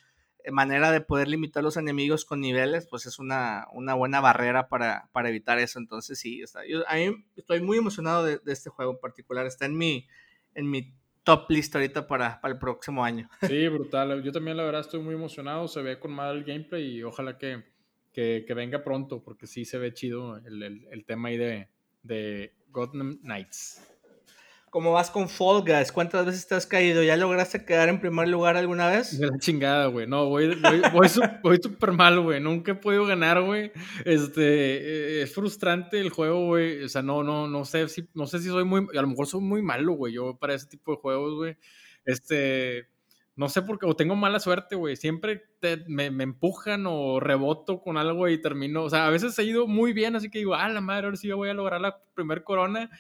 [0.45, 4.69] eh, manera de poder limitar los enemigos con niveles, pues es una, una buena barrera
[4.69, 5.79] para, para, evitar eso.
[5.79, 9.47] Entonces sí, está, yo a mí estoy muy emocionado de, de, este juego en particular.
[9.47, 10.07] Está en mi,
[10.55, 10.95] en mi
[11.25, 13.29] top list ahorita para, para el próximo año.
[13.49, 14.23] Sí, brutal.
[14.23, 15.67] Yo también la verdad estoy muy emocionado.
[15.67, 17.65] Se ve con mal el gameplay y ojalá que,
[18.13, 21.69] que, venga pronto porque sí se ve chido el, el, el tema ahí de,
[22.03, 23.94] de Gotham Knights.
[24.75, 25.93] ¿Cómo vas con Fall Guys?
[25.93, 27.01] ¿Cuántas veces te has caído?
[27.05, 29.17] ¿Ya lograste quedar en primer lugar alguna vez?
[29.17, 30.09] De la chingada, güey.
[30.09, 30.61] No, voy,
[30.93, 32.41] voy, súper mal, güey.
[32.41, 33.71] Nunca he podido ganar, güey.
[34.05, 36.83] Este, eh, es frustrante el juego, güey.
[36.83, 39.29] O sea, no, no, no sé si, no sé si soy muy, a lo mejor
[39.29, 40.15] soy muy malo, güey.
[40.15, 41.57] Yo para ese tipo de juegos, güey.
[42.05, 42.89] Este,
[43.37, 44.97] no sé por qué, o tengo mala suerte, güey.
[44.97, 45.45] Siempre
[45.87, 48.83] me, me, empujan o reboto con algo y termino.
[48.83, 51.17] O sea, a veces he ido muy bien, así que digo, ah, la madre, ahora
[51.17, 52.91] sí yo voy a lograr la primer corona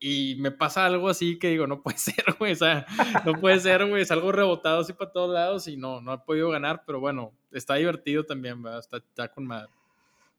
[0.00, 2.86] y me pasa algo así que digo, no puede ser, güey, o sea,
[3.24, 6.18] no puede ser, güey, es algo rebotado así para todos lados y no, no he
[6.18, 8.80] podido ganar, pero bueno, está divertido también, ¿verdad?
[8.80, 9.70] Está, está con madre.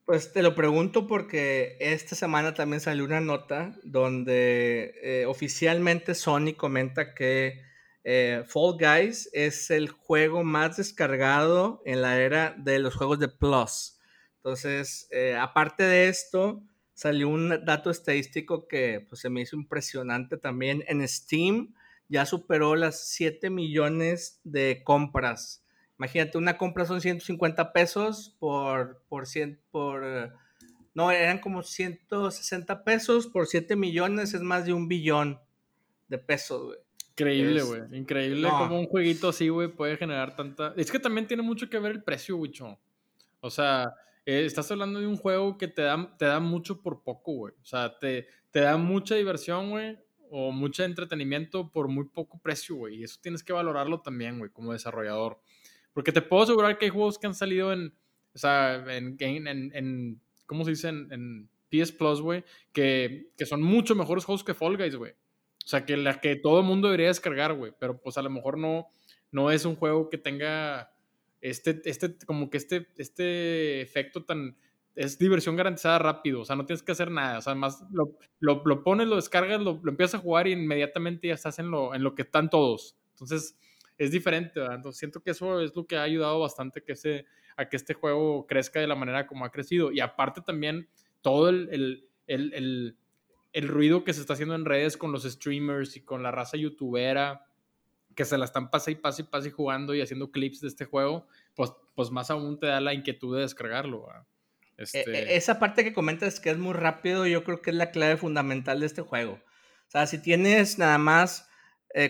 [0.04, 6.54] Pues te lo pregunto porque esta semana también salió una nota donde eh, oficialmente Sony
[6.56, 7.62] comenta que
[8.02, 13.28] eh, Fall Guys es el juego más descargado en la era de los juegos de
[13.28, 14.00] Plus.
[14.36, 16.62] Entonces, eh, aparte de esto,
[17.00, 20.84] salió un dato estadístico que pues, se me hizo impresionante también.
[20.86, 21.72] En Steam
[22.10, 25.64] ya superó las 7 millones de compras.
[25.98, 30.34] Imagínate, una compra son 150 pesos por, por, 100, por
[30.92, 35.40] no, eran como 160 pesos por 7 millones, es más de un billón
[36.08, 36.78] de pesos, güey.
[37.12, 37.80] Increíble, güey.
[37.92, 40.74] Increíble como un jueguito así, güey, puede generar tanta...
[40.76, 42.52] Es que también tiene mucho que ver el precio, güey.
[43.40, 43.90] O sea,
[44.30, 47.54] eh, estás hablando de un juego que te da, te da mucho por poco, güey.
[47.60, 49.98] O sea, te, te da mucha diversión, güey,
[50.30, 53.00] o mucho entretenimiento por muy poco precio, güey.
[53.00, 55.40] Y eso tienes que valorarlo también, güey, como desarrollador.
[55.92, 57.92] Porque te puedo asegurar que hay juegos que han salido en,
[58.32, 60.88] o sea, en, en, en ¿cómo se dice?
[60.88, 65.12] En, PS Plus, güey, que, que son mucho mejores juegos que Fall Guys, güey.
[65.12, 67.72] O sea, que la que todo el mundo debería descargar, güey.
[67.78, 68.88] Pero pues a lo mejor no,
[69.30, 70.92] no es un juego que tenga
[71.40, 74.56] este, este, como que este, este efecto tan,
[74.94, 78.18] es diversión garantizada rápido, o sea, no tienes que hacer nada, o sea, más lo,
[78.40, 81.70] lo, lo pones, lo descargas, lo, lo, empiezas a jugar y inmediatamente ya estás en
[81.70, 82.96] lo, en lo que están todos.
[83.12, 83.58] Entonces,
[83.98, 84.76] es diferente, ¿verdad?
[84.76, 87.26] Entonces, siento que eso es lo que ha ayudado bastante que ese,
[87.56, 89.92] a que este juego crezca de la manera como ha crecido.
[89.92, 90.88] Y aparte también,
[91.20, 92.96] todo el, el, el,
[93.52, 96.56] el ruido que se está haciendo en redes con los streamers y con la raza
[96.56, 97.44] youtubera,
[98.14, 100.84] que se la están pase y pase y pase jugando y haciendo clips de este
[100.84, 104.06] juego, pues, pues más aún te da la inquietud de descargarlo.
[104.76, 105.10] E, este...
[105.10, 108.16] E, esa parte que comentas que es muy rápido, yo creo que es la clave
[108.16, 109.34] fundamental de este juego.
[109.34, 111.48] O sea, si tienes nada más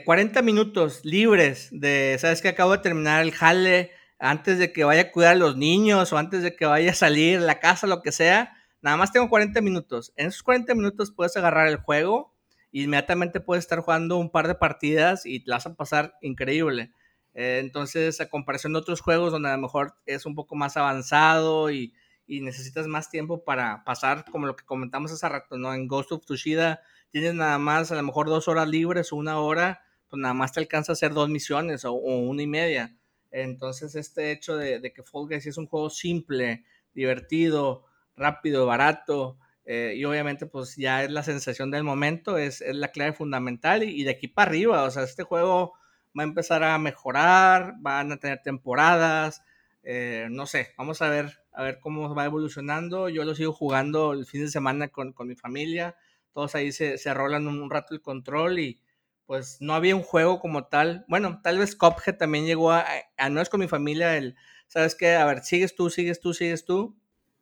[0.04, 4.84] 40 eh, minutos libres de, sabes que acabo de terminar el jale antes de que
[4.84, 7.86] vaya a cuidar a los niños o antes de que vaya a salir la casa,
[7.86, 10.12] lo que sea, nada más tengo 40 minutos.
[10.16, 12.34] En esos 40 minutos puedes agarrar el juego
[12.72, 16.92] inmediatamente puedes estar jugando un par de partidas y te vas a pasar increíble.
[17.34, 20.76] Eh, entonces, a comparación de otros juegos donde a lo mejor es un poco más
[20.76, 21.94] avanzado y,
[22.26, 25.72] y, necesitas más tiempo para pasar, como lo que comentamos hace rato, ¿no?
[25.74, 29.38] En Ghost of Tsushima tienes nada más a lo mejor dos horas libres o una
[29.40, 32.96] hora, pues nada más te alcanza a hacer dos misiones o, una y media.
[33.30, 37.84] Entonces, este hecho de, de que Fall Guys es un juego simple, divertido,
[38.16, 42.88] rápido, barato, eh, y obviamente, pues ya es la sensación del momento, es, es la
[42.88, 43.82] clave fundamental.
[43.82, 45.74] Y, de aquí para arriba, o sea, este juego
[46.18, 49.42] va a empezar a mejorar, van a tener temporadas,
[49.82, 53.08] eh, no sé, vamos a ver, a ver cómo va evolucionando.
[53.08, 55.96] Yo lo sigo jugando el fin de semana con, con mi familia,
[56.32, 58.80] todos ahí se, se rolan un, rato el control y
[59.26, 61.04] pues no había un juego como tal.
[61.08, 62.84] Bueno, tal vez Cophead también llegó a,
[63.16, 64.36] a no es con mi familia, el,
[64.66, 65.14] ¿sabes qué?
[65.14, 66.96] A ver, sigues tú, sigues tú, sigues tú.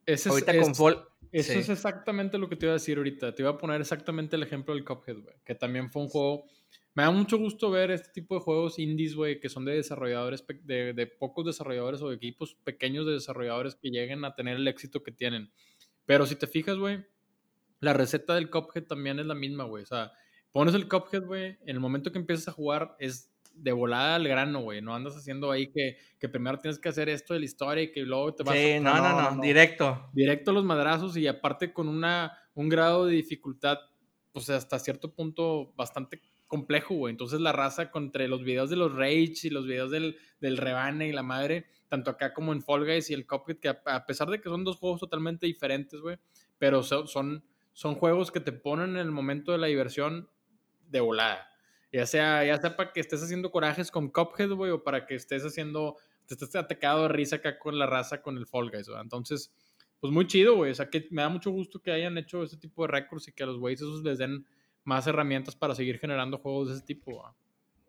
[0.05, 3.35] Ese Ahorita es, con Fall eso es exactamente lo que te iba a decir ahorita.
[3.35, 5.37] Te iba a poner exactamente el ejemplo del Cuphead, güey.
[5.45, 6.45] Que también fue un juego.
[6.95, 10.45] Me da mucho gusto ver este tipo de juegos indies, güey, que son de desarrolladores,
[10.65, 14.67] de, de, pocos desarrolladores o de equipos pequeños de desarrolladores que lleguen a tener el
[14.67, 15.53] éxito que tienen.
[16.07, 17.05] Pero si te fijas, güey,
[17.81, 19.85] la receta del Cuphead también es la misma, güey.
[19.85, 20.13] O sea,
[20.51, 23.28] pones el Cuphead, güey, en el momento que empiezas a jugar es
[23.61, 24.81] de volada al grano, güey.
[24.81, 27.93] No andas haciendo ahí que, que, primero tienes que hacer esto de la historia y
[27.93, 28.81] que luego te vas sí, a...
[28.81, 30.11] no, no, no, no, directo.
[30.13, 33.79] Directo a los madrazos y aparte con una, un grado de dificultad,
[34.33, 37.13] pues hasta cierto punto bastante complejo, güey.
[37.13, 41.09] Entonces la raza entre los videos de los Rage y los videos del, del Rebane
[41.09, 44.29] y la madre, tanto acá como en Fall Guys y el Cuphead, que a, pesar
[44.29, 46.17] de que son dos juegos totalmente diferentes, güey,
[46.59, 50.29] pero son, son juegos que te ponen en el momento de la diversión
[50.89, 51.48] de volada.
[51.93, 55.15] Ya sea, ya sea para que estés haciendo corajes con Cuphead, güey, o para que
[55.15, 58.89] estés haciendo, te estés atacado de risa acá con la raza con el Fall Guys,
[58.89, 59.01] güey.
[59.01, 59.53] Entonces,
[60.01, 60.71] pues muy chido, güey.
[60.71, 63.33] O sea, que me da mucho gusto que hayan hecho ese tipo de récords y
[63.33, 64.47] que a los güeyes esos les den
[64.85, 67.23] más herramientas para seguir generando juegos de ese tipo.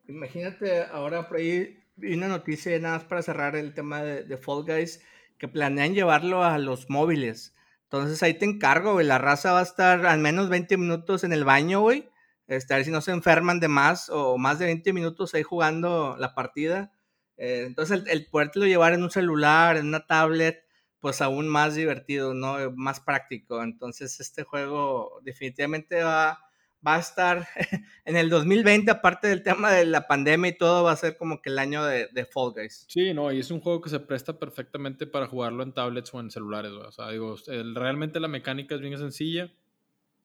[0.07, 4.63] Imagínate, ahora por ahí vi una noticia nada más para cerrar el tema de, Fall
[4.63, 5.01] Guys,
[5.37, 7.55] que planean llevarlo a los móviles.
[7.83, 9.05] Entonces ahí te encargo, güey.
[9.05, 12.09] La raza va a estar al menos 20 minutos en el baño, güey.
[12.49, 15.43] Este, a ver si no se enferman de más o más de 20 minutos ahí
[15.43, 16.91] jugando la partida.
[17.37, 20.65] Eh, entonces el, el podértelo llevar en un celular, en una tablet,
[20.99, 22.57] pues aún más divertido, ¿no?
[22.75, 23.63] Más práctico.
[23.63, 26.39] Entonces este juego definitivamente va,
[26.85, 27.47] va a estar
[28.05, 31.41] en el 2020, aparte del tema de la pandemia y todo, va a ser como
[31.41, 32.85] que el año de, de, Fall Guys.
[32.89, 36.19] Sí, no, y es un juego que se presta perfectamente para jugarlo en tablets o
[36.19, 37.35] en celulares, o sea, digo,
[37.75, 39.51] realmente la mecánica es bien sencilla,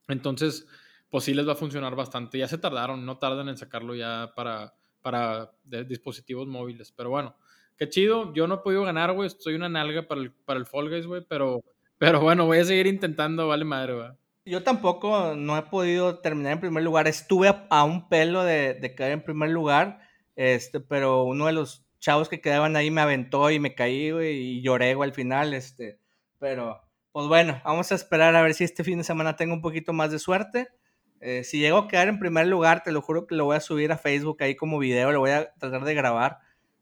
[0.08, 0.66] entonces,
[1.14, 2.38] pues sí les va a funcionar bastante.
[2.38, 7.36] Ya se tardaron, no tardan en sacarlo ya para, para dispositivos móviles, pero bueno,
[7.76, 10.66] qué chido, yo no he podido ganar, güey, estoy una nalga para el, para el
[10.66, 11.62] Fall Guys, güey, pero,
[11.98, 14.08] pero bueno, voy a seguir intentando, vale madre, güey.
[14.44, 17.06] Yo tampoco no he podido terminar en primer lugar.
[17.06, 20.00] Estuve a, un pelo de, de, caer en primer lugar,
[20.34, 24.36] este, pero uno de los chavos que quedaban ahí me aventó y me caí, güey,
[24.36, 26.00] y lloré, güey, al final, este,
[26.40, 26.80] pero,
[27.12, 29.92] pues bueno, vamos a esperar a ver si este fin de semana tengo un poquito
[29.92, 30.70] más de suerte.
[31.26, 33.60] Eh, si llego a quedar en primer lugar, te lo juro que lo voy a
[33.60, 36.36] subir a Facebook ahí como video, lo voy a tratar de grabar,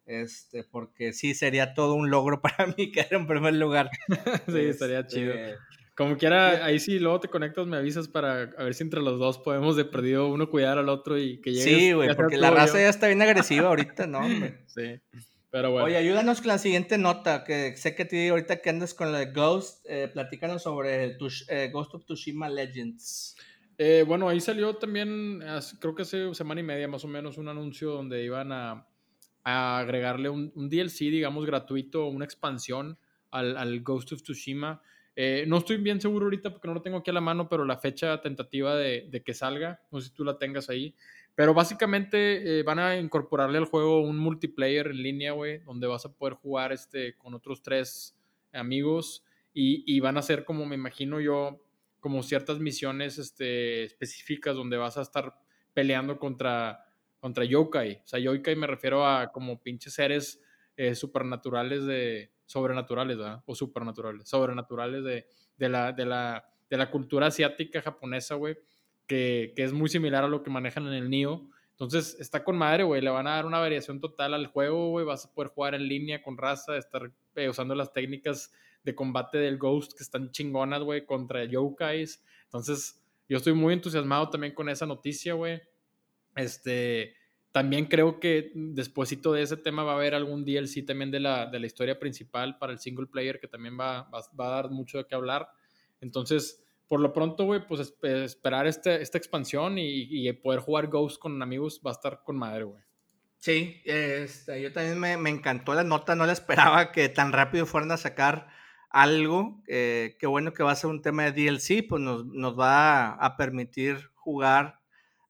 [0.05, 3.88] este, porque sí sería todo un logro para mí quedar en primer lugar.
[4.49, 5.32] sí, estaría chido.
[5.32, 5.59] Este,
[5.95, 9.20] como quiera, ahí sí, luego te conectas, me avisas para a ver si entre los
[9.20, 11.78] dos podemos de perdido uno cuidar al otro y que llegue.
[11.78, 14.22] Sí, güey, porque la raza ya está bien agresiva ahorita, ¿no?
[14.66, 15.01] sí,
[15.51, 15.86] pero bueno.
[15.86, 19.20] Oye, ayúdanos con la siguiente nota, que sé que te ahorita que andas con la
[19.20, 21.18] de Ghost, eh, platícanos sobre el
[21.49, 23.36] eh, Ghost of Tsushima Legends.
[23.85, 25.43] Eh, bueno, ahí salió también,
[25.80, 28.87] creo que hace semana y media más o menos, un anuncio donde iban a,
[29.43, 32.97] agregarle un, DLC, digamos, gratuito, una expansión
[33.33, 34.80] al, Ghost of Tsushima
[35.16, 37.64] eh, no estoy bien seguro ahorita porque no lo tengo aquí a la mano, pero
[37.64, 40.95] la fecha tentativa de, que salga, no sé si tú la tengas ahí.
[41.35, 46.05] Pero básicamente eh, van a incorporarle al juego un multiplayer en línea, güey, donde vas
[46.05, 48.16] a poder jugar este, con otros tres
[48.53, 51.62] amigos y, van a ser como me imagino yo,
[52.03, 55.36] como ciertas misiones este, específicas donde vas a estar
[55.72, 56.84] peleando contra,
[57.20, 58.03] contra yokai.
[58.05, 60.42] O sea, yokai me refiero a como pinches seres
[60.76, 63.18] eh, supernaturales de, sobrenaturales.
[63.46, 65.26] O supernaturales, sobrenaturales de,
[65.57, 68.59] de, la, de, la, de la cultura asiática japonesa, güey,
[69.07, 71.48] que, que, es muy similar a lo que manejan en el Nio.
[71.70, 75.07] Entonces, está con madre, güey, le van a dar una variación total al juego, güey,
[75.07, 78.53] vas a poder jugar en línea con raza, estar eh, usando las técnicas
[78.85, 82.24] de combate del Ghost que están chingonas, güey, contra yokais.
[82.45, 85.61] Entonces, yo estoy muy entusiasmado también con esa noticia, güey.
[86.35, 87.14] Este,
[87.53, 91.47] también creo que despuésito de ese tema va a haber algún DLC también de la,
[91.47, 94.99] de la historia principal para el single player que también va, va, a dar mucho
[94.99, 95.49] de qué hablar.
[96.01, 101.18] Entonces, por lo pronto, güey, pues esperar este, esta expansión y, y, poder jugar Ghost
[101.18, 102.83] con amigos va a estar con madre, güey.
[103.39, 107.66] Sí, este, yo también me, me, encantó la nota, no la esperaba que tan rápido
[107.66, 108.49] fueran a sacar
[108.93, 109.62] algo.
[109.66, 113.12] Eh, qué bueno que va a ser un tema de DLC, pues nos, nos va
[113.14, 114.82] a permitir jugar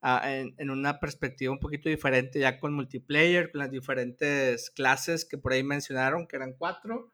[0.02, 5.52] en, una perspectiva un poquito diferente, ya con multiplayer, con las diferentes clases que por
[5.52, 7.12] ahí mencionaron, que eran cuatro.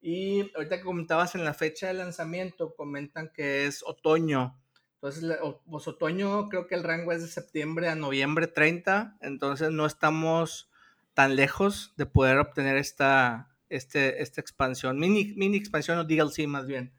[0.00, 4.60] Y ahorita que comentabas en la fecha de lanzamiento, comentan que es otoño.
[4.96, 5.38] Entonces,
[5.70, 10.70] pues otoño creo que el rango es de septiembre a noviembre 30, entonces no estamos
[11.12, 16.66] tan lejos de poder obtener esta, este, esta expansión, mini, mini expansión o DLC más
[16.66, 16.92] bien.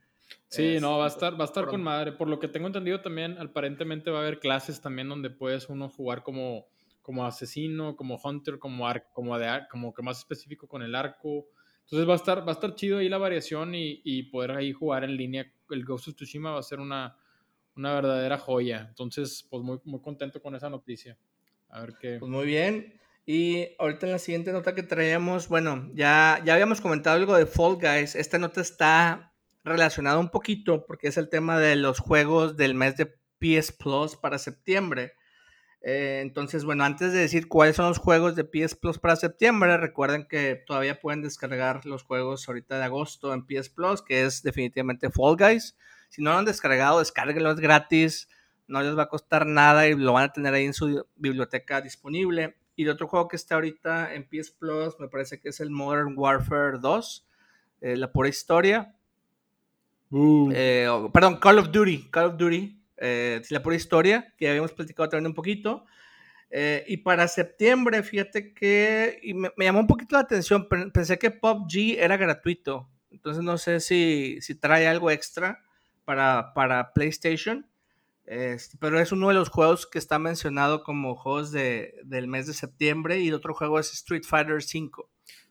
[0.47, 2.11] Sí, no, va a estar, va a estar con madre.
[2.13, 5.89] Por lo que tengo entendido también, aparentemente va a haber clases también donde puedes uno
[5.89, 6.67] jugar como,
[7.01, 11.47] como asesino, como hunter, como arco, como de como que más específico con el arco.
[11.81, 14.71] Entonces va a estar, va a estar chido ahí la variación y, y poder ahí
[14.71, 15.51] jugar en línea.
[15.69, 17.17] El Ghost of Tsushima va a ser una,
[17.75, 18.85] una verdadera joya.
[18.89, 21.17] Entonces, pues muy, muy contento con esa noticia.
[21.69, 22.17] A ver qué.
[22.19, 22.93] Pues muy bien.
[23.25, 27.47] Y ahorita en la siguiente nota que traíamos, bueno, ya, ya habíamos comentado algo de
[27.47, 28.15] Fall Guys.
[28.15, 32.97] Esta nota está relacionado un poquito porque es el tema de los juegos del mes
[32.97, 33.07] de
[33.39, 35.13] PS Plus para septiembre.
[35.81, 39.77] Eh, entonces, bueno, antes de decir cuáles son los juegos de PS Plus para septiembre,
[39.77, 44.43] recuerden que todavía pueden descargar los juegos ahorita de agosto en PS Plus, que es
[44.43, 45.75] definitivamente Fall Guys.
[46.09, 48.29] Si no lo han descargado, descárguenlo, es gratis.
[48.67, 51.81] no les va a costar nada y lo van a tener ahí en su biblioteca
[51.81, 52.55] disponible.
[52.75, 55.69] Y el otro juego que está ahorita en PS Plus me parece que es el
[55.69, 57.27] Modern Warfare 2,
[57.81, 58.93] eh, la pura historia.
[60.09, 60.51] Uh.
[60.53, 65.09] Eh, perdón, Call of Duty, Call of Duty, eh, la pura historia, que habíamos platicado
[65.09, 65.85] también un poquito.
[66.87, 71.97] y para septiembre, fíjate que me, me, llamó un poquito la atención, pensé que PUBG
[71.97, 75.65] era gratuito, entonces no sé si, si trae algo extra
[76.05, 77.67] para, para PlayStation.
[78.25, 82.47] Este, pero es uno de los juegos que está mencionado como juegos de, del mes
[82.47, 84.89] de septiembre y el otro juego es Street Fighter V.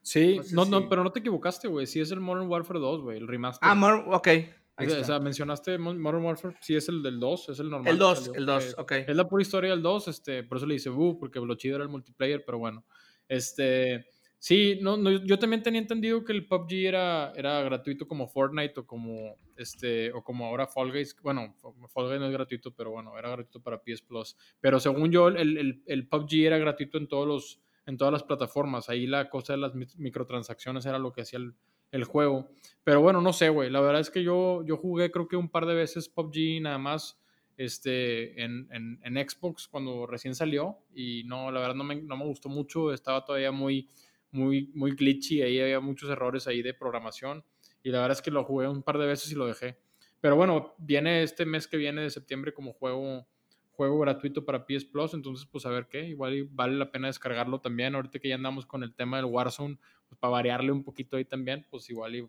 [0.03, 1.87] Sí, no, no, pero no te equivocaste, güey.
[1.87, 3.67] Sí es el Modern Warfare 2, güey, el remaster.
[3.67, 4.29] Ah, ok.
[4.77, 7.93] o sea, mencionaste Modern Warfare, sí es el del 2, es el normal.
[7.93, 8.93] El 2, el 2, ok.
[9.07, 11.77] Es la pura historia del 2, este, por eso le dice, uh, porque lo chido
[11.77, 12.85] era el multiplayer, pero bueno.
[13.29, 14.07] Este,
[14.45, 18.79] Sí, no, no, yo también tenía entendido que el PUBG era, era gratuito como Fortnite
[18.81, 21.17] o como este o como ahora Fall Guys.
[21.23, 21.55] Bueno,
[21.89, 24.37] Fall Guys no es gratuito, pero bueno, era gratuito para PS Plus.
[24.61, 28.23] Pero según yo, el, el, el PUBG era gratuito en todos los, en todas las
[28.23, 28.91] plataformas.
[28.91, 31.55] Ahí la cosa de las microtransacciones era lo que hacía el,
[31.91, 32.51] el juego.
[32.83, 33.71] Pero bueno, no sé, güey.
[33.71, 36.77] La verdad es que yo, yo jugué creo que un par de veces PUBG nada
[36.77, 37.19] más
[37.57, 40.81] este, en, en, en Xbox cuando recién salió.
[40.95, 42.93] Y no, la verdad no me, no me gustó mucho.
[42.93, 43.89] Estaba todavía muy
[44.35, 47.45] muy, muy glitchy, ahí había muchos errores ahí de programación
[47.83, 49.79] y la verdad es que lo jugué un par de veces y lo dejé.
[50.21, 53.27] Pero bueno, viene este mes que viene de septiembre como juego,
[53.73, 57.61] juego gratuito para PS Plus, entonces pues a ver qué, igual vale la pena descargarlo
[57.61, 59.79] también, ahorita que ya andamos con el tema del Warzone,
[60.09, 62.29] pues para variarle un poquito ahí también, pues igual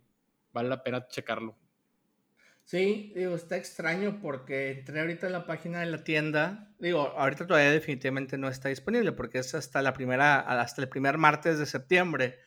[0.53, 1.55] vale la pena checarlo.
[2.65, 6.73] Sí, digo, está extraño porque entré ahorita en la página de la tienda.
[6.79, 11.19] Digo, ahorita todavía definitivamente no está disponible porque es hasta la primera, hasta el primer
[11.19, 12.39] martes de septiembre.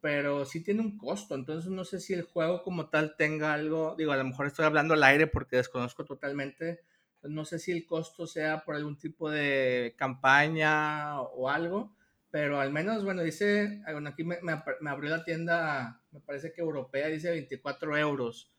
[0.00, 3.94] Pero sí tiene un costo, entonces no sé si el juego como tal tenga algo.
[3.94, 6.80] Digo, a lo mejor estoy hablando al aire porque desconozco totalmente.
[7.24, 11.94] No sé si el costo sea por algún tipo de campaña o algo.
[12.30, 16.62] Pero al menos, bueno, dice, bueno, aquí me, me abrió la tienda, me parece que
[16.62, 18.50] europea, dice 24 euros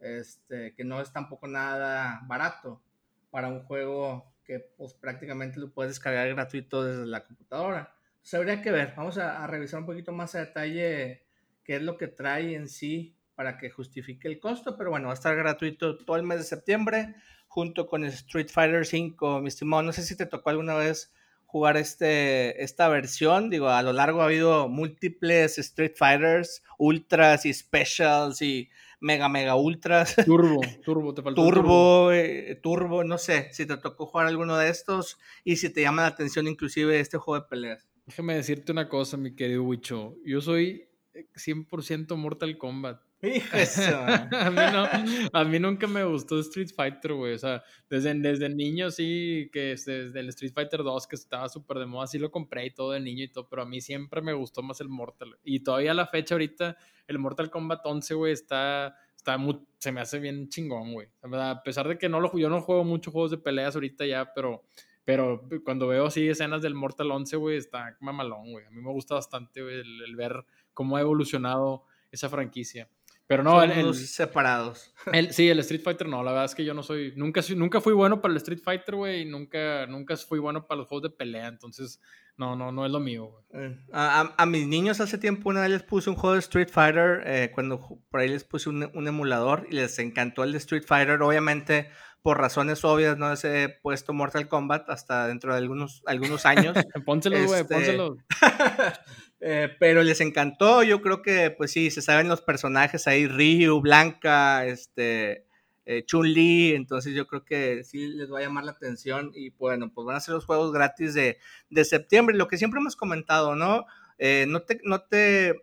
[0.00, 2.82] este, que no es tampoco nada barato
[3.30, 7.94] para un juego que pues prácticamente lo puedes descargar gratuito desde la computadora.
[8.16, 11.26] Entonces habría que ver, vamos a, revisar un poquito más a detalle
[11.64, 15.12] qué es lo que trae en sí para que justifique el costo, pero bueno, va
[15.12, 17.14] a estar gratuito todo el mes de septiembre
[17.46, 19.82] junto con Street Fighter V, mi estimado.
[19.82, 21.12] No sé si te tocó alguna vez
[21.48, 23.50] jugar este, esta versión.
[23.50, 28.70] Digo, a lo largo ha habido múltiples Street Fighters, Ultras y Specials y
[29.00, 30.16] Mega Mega Ultras.
[30.24, 31.42] Turbo, Turbo, te faltó.
[31.42, 35.82] Turbo, eh, turbo, no sé si te tocó jugar alguno de estos y si te
[35.82, 37.88] llama la atención inclusive este juego de peleas.
[38.06, 40.16] Déjame decirte una cosa, mi querido Wicho.
[40.24, 40.88] Yo soy
[41.34, 43.02] 100% Mortal Kombat.
[44.32, 47.34] a, mí no, a mí nunca me gustó Street Fighter, güey.
[47.34, 51.78] O sea, desde, desde niño sí, que desde el Street Fighter 2 que estaba súper
[51.78, 54.22] de moda, sí lo compré y todo de niño y todo, pero a mí siempre
[54.22, 55.36] me gustó más el Mortal.
[55.42, 56.76] Y todavía a la fecha ahorita,
[57.08, 61.08] el Mortal Kombat 11, güey, está, está muy, se me hace bien chingón, güey.
[61.22, 64.32] A pesar de que no lo, yo no juego muchos juegos de peleas ahorita ya,
[64.32, 64.62] pero,
[65.04, 68.64] pero cuando veo así escenas del Mortal 11, güey, está mamalón, güey.
[68.64, 72.88] A mí me gusta bastante, el, el ver cómo ha evolucionado esa franquicia.
[73.28, 74.94] Pero no, el, separados.
[75.12, 77.80] El, sí, el Street Fighter no, la verdad es que yo no soy, nunca, nunca
[77.80, 81.10] fui bueno para el Street Fighter, güey, y nunca, nunca fui bueno para los juegos
[81.10, 82.00] de pelea, entonces
[82.36, 83.44] no, no, no es lo mío, güey.
[83.66, 86.68] Eh, a, a, mis niños hace tiempo una vez les puse un juego de Street
[86.70, 90.58] Fighter, eh, cuando por ahí les puse un, un, emulador y les encantó el de
[90.58, 91.90] Street Fighter, obviamente
[92.22, 96.76] por razones obvias no les he puesto Mortal Kombat hasta dentro de algunos, algunos años.
[97.06, 97.74] pónselo, güey, este...
[97.74, 98.16] pónselo.
[99.40, 103.80] Eh, pero les encantó, yo creo que pues sí, se saben los personajes ahí, Ryu,
[103.80, 105.46] Blanca, este,
[105.86, 109.92] eh, Chun-Li, entonces yo creo que sí les va a llamar la atención y bueno,
[109.94, 111.38] pues van a ser los juegos gratis de,
[111.70, 113.86] de septiembre, lo que siempre hemos comentado, ¿no?
[114.18, 115.54] Eh, no, te, no, te,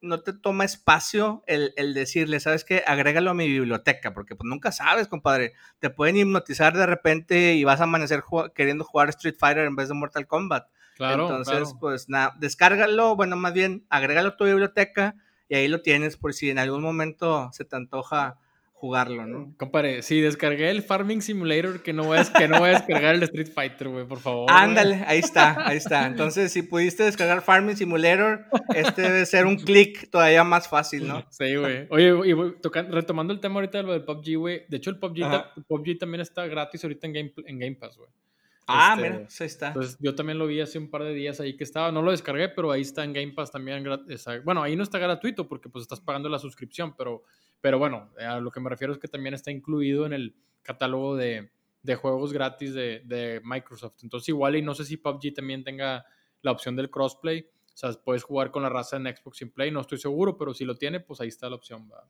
[0.00, 2.84] no te toma espacio el, el, decirle, ¿sabes qué?
[2.86, 7.64] Agrégalo a mi biblioteca, porque pues nunca sabes, compadre, te pueden hipnotizar de repente y
[7.64, 8.22] vas a amanecer
[8.54, 10.68] queriendo jugar Street Fighter en vez de Mortal Kombat.
[10.94, 15.16] Claro, Entonces, pues nada, descárgalo, bueno, más bien, agrégalo a tu biblioteca
[15.48, 18.38] y ahí lo tienes por si en algún momento se te antoja
[18.84, 19.54] jugarlo, ¿no?
[19.56, 23.14] Compare, sí, descargué el Farming Simulator, que no voy a, que no voy a descargar
[23.14, 24.50] el Street Fighter, güey, por favor.
[24.50, 26.06] Ándale, ahí está, ahí está.
[26.06, 31.24] Entonces, si pudiste descargar Farming Simulator, este debe ser un clic todavía más fácil, ¿no?
[31.30, 31.86] Sí, güey.
[31.88, 32.34] Oye, y
[32.90, 36.20] retomando el tema ahorita de lo del PUBG, güey, de hecho el PUBG, PUBG también
[36.20, 38.10] está gratis ahorita en Game, en Game Pass, güey.
[38.66, 39.68] Ah, este, mira, ahí está.
[39.68, 42.10] Entonces, yo también lo vi hace un par de días ahí que estaba, no lo
[42.10, 43.84] descargué, pero ahí está en Game Pass también.
[44.44, 47.24] Bueno, ahí no está gratuito porque pues estás pagando la suscripción, pero,
[47.60, 51.14] pero bueno, a lo que me refiero es que también está incluido en el catálogo
[51.14, 51.50] de,
[51.82, 54.02] de juegos gratis de, de, Microsoft.
[54.02, 56.06] Entonces igual y no sé si PUBG también tenga
[56.40, 57.46] la opción del crossplay.
[57.74, 60.54] O sea, puedes jugar con la raza en Xbox sin Play, no estoy seguro, pero
[60.54, 61.90] si lo tiene, pues ahí está la opción.
[61.92, 62.08] ¿va?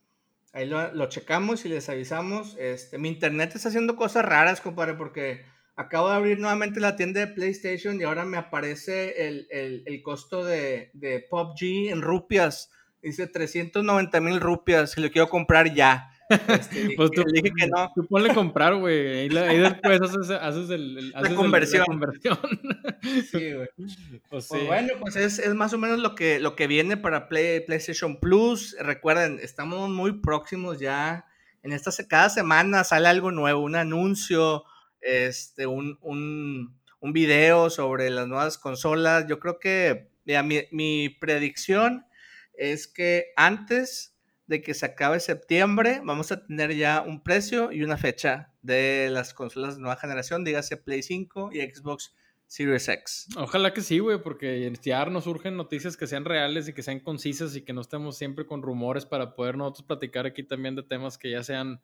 [0.52, 2.54] Ahí lo, lo, checamos y les avisamos.
[2.58, 5.44] Este, mi internet está haciendo cosas raras, compadre, porque
[5.76, 10.02] acabo de abrir nuevamente la tienda de PlayStation y ahora me aparece el, el, el
[10.02, 12.70] costo de, de PUBG en rupias.
[13.02, 16.10] Dice 390 mil rupias y lo quiero comprar ya.
[16.28, 17.90] Este, pues tú, dije que no.
[17.94, 19.36] Tú ponle comprar, güey.
[19.36, 21.80] Ahí, después haces, haces, el, haces la conversión.
[21.80, 22.38] la conversión.
[23.30, 23.68] Sí, güey.
[24.30, 27.28] Pues, pues, bueno, pues es, es, más o menos lo que, lo que viene para
[27.28, 28.76] Play, PlayStation Plus.
[28.80, 31.26] Recuerden, estamos muy próximos ya.
[31.62, 34.64] En esta, cada semana sale algo nuevo, un anuncio,
[35.04, 39.26] este, un, un, un video sobre las nuevas consolas.
[39.28, 42.06] Yo creo que, mira, mi, mi predicción
[42.54, 47.82] es que antes de que se acabe septiembre, vamos a tener ya un precio y
[47.82, 52.14] una fecha de las consolas de nueva generación, dígase Play 5 y Xbox
[52.46, 53.28] Series X.
[53.36, 57.00] Ojalá que sí, güey, porque ya nos surgen noticias que sean reales y que sean
[57.00, 60.82] concisas y que no estemos siempre con rumores para poder nosotros platicar aquí también de
[60.82, 61.80] temas que ya sean,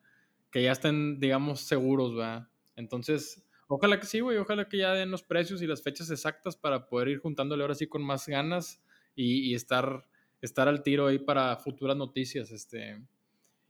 [0.51, 2.49] que ya estén, digamos, seguros, ¿verdad?
[2.81, 6.57] Entonces, ojalá que sí, güey, ojalá que ya den los precios y las fechas exactas
[6.57, 8.83] para poder ir juntándole ahora sí con más ganas
[9.14, 10.05] y, y estar
[10.41, 12.51] estar al tiro ahí para futuras noticias.
[12.51, 13.01] Este,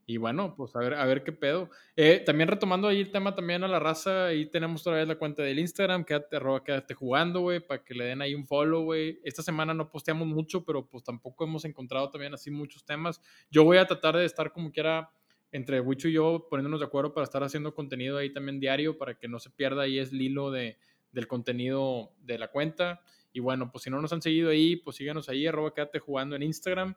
[0.07, 1.71] y bueno, pues a ver, a ver qué pedo.
[1.97, 5.43] Eh, también retomando ahí el tema también a la raza, ahí tenemos todavía la cuenta
[5.43, 9.21] del Instagram, quédate, arroba, quédate jugando, güey, para que le den ahí un follow, güey.
[9.25, 13.21] Esta semana no posteamos mucho, pero pues tampoco hemos encontrado también así muchos temas.
[13.51, 15.11] Yo voy a tratar de estar como quiera
[15.53, 19.19] entre Wicho y yo poniéndonos de acuerdo para estar haciendo contenido ahí también diario, para
[19.19, 20.79] que no se pierda ahí es el hilo de,
[21.13, 23.03] del contenido de la cuenta.
[23.33, 26.37] Y bueno, pues si no nos han seguido ahí, pues síganos ahí, arroba quédate jugando
[26.37, 26.95] en Instagram.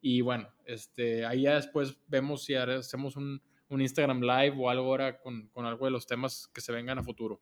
[0.00, 4.86] Y bueno, este, ahí ya después vemos si hacemos un, un Instagram Live o algo
[4.86, 7.40] ahora con, con, algo de los temas que se vengan a futuro.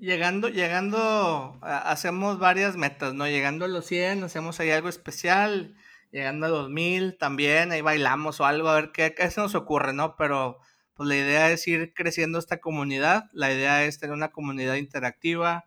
[0.00, 3.26] Llegando, llegando, hacemos varias metas, ¿no?
[3.26, 5.76] Llegando a los 100, hacemos ahí algo especial.
[6.10, 9.54] Llegando a los 1000 también, ahí bailamos o algo, a ver qué, qué se nos
[9.54, 10.16] ocurre, ¿no?
[10.16, 10.58] Pero
[10.94, 15.64] pues la idea es ir creciendo esta comunidad, la idea es tener una comunidad interactiva,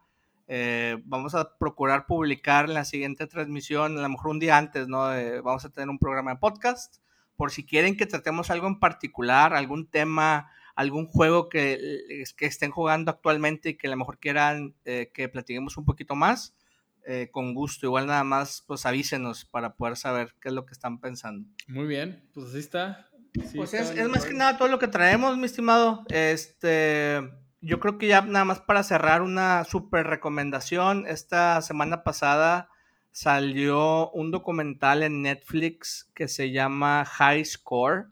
[0.48, 4.88] eh, vamos a procurar publicar en la siguiente transmisión, a lo mejor un día antes,
[4.88, 5.10] ¿no?
[5.44, 6.98] vamos a tener un programa de podcast.
[7.36, 12.72] Por si quieren que tratemos algo en particular, algún tema, algún juego que, que estén
[12.72, 16.56] jugando actualmente y que a lo mejor quieran eh, que platiquemos un poquito más,
[17.06, 17.86] eh, con gusto.
[17.86, 21.47] Igual nada más, pues avísenos para poder saber qué es lo que están pensando.
[21.68, 23.10] Muy bien, pues así está.
[23.56, 26.04] pues es, es más que nada todo lo que traemos, mi estimado.
[26.10, 27.22] Este
[27.64, 32.68] yo creo que ya nada más para cerrar una super recomendación, esta semana pasada
[33.14, 38.08] salió un documental en Netflix que se llama High Score.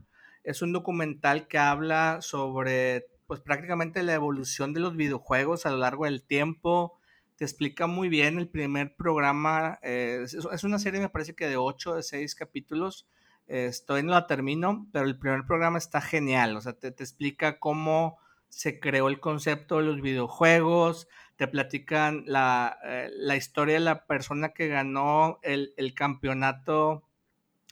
[0.45, 5.77] Es un documental que habla sobre pues prácticamente la evolución de los videojuegos a lo
[5.77, 6.97] largo del tiempo.
[7.41, 9.79] Te explica muy bien el primer programa.
[9.81, 13.07] Eh, es, una serie me parece que de 8, de 6 capítulos.
[13.47, 16.55] estoy no la termino, pero el primer programa está genial.
[16.55, 22.25] O sea, te, te explica cómo se creó el concepto de los videojuegos, te platican
[22.27, 27.01] la, eh, la historia de la persona que ganó el, el, campeonato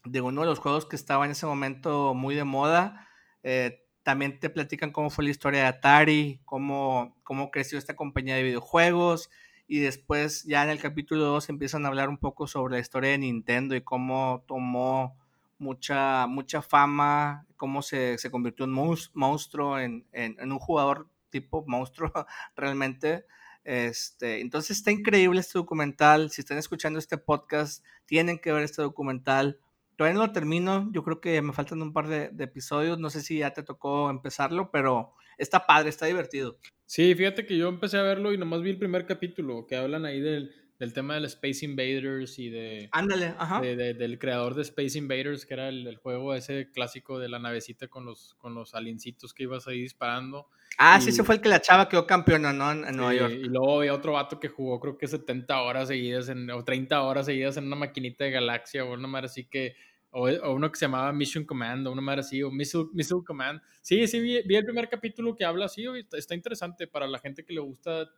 [0.04, 3.08] de uno de los juegos que estaba en ese momento muy de moda.
[3.44, 8.34] Eh, también te platican cómo fue la historia de Atari, cómo, cómo creció esta compañía
[8.34, 9.30] de videojuegos.
[9.72, 13.12] Y después ya en el capítulo 2 empiezan a hablar un poco sobre la historia
[13.12, 15.16] de Nintendo y cómo tomó
[15.60, 18.72] mucha, mucha fama, cómo se, se convirtió en
[19.14, 22.12] monstruo, en, en, en, un jugador tipo monstruo
[22.56, 23.28] realmente.
[23.64, 26.32] Este, entonces está increíble este documental.
[26.32, 29.60] Si están escuchando este podcast, tienen que ver este documental.
[30.00, 33.00] Todavía no lo termino, yo creo que me faltan un par de, de episodios.
[33.00, 36.58] No sé si ya te tocó empezarlo, pero está padre, está divertido.
[36.86, 40.06] Sí, fíjate que yo empecé a verlo y nomás vi el primer capítulo, que hablan
[40.06, 42.88] ahí del, del tema del Space Invaders y de...
[42.94, 43.60] Ándale, ajá.
[43.60, 47.40] De, del creador de Space Invaders, que era el, el, juego ese clásico de la
[47.40, 50.48] navecita con los, con los aliencitos que ibas ahí disparando.
[50.78, 52.72] Ah, y, sí, ese fue el que la chava quedó campeona, ¿no?
[52.72, 53.34] En, en Nueva York.
[53.34, 57.02] Y luego había otro vato que jugó creo que 70 horas seguidas en, o 30
[57.02, 59.76] horas seguidas en una maquinita de galaxia o una madre así que
[60.12, 63.22] o, o, uno que se llamaba Mission Command, o una madre así, o Missile, Missile
[63.26, 63.62] Command.
[63.82, 67.20] Sí, sí, vi, vi, el primer capítulo que habla así, está, está, interesante para la
[67.20, 68.10] gente que le gusta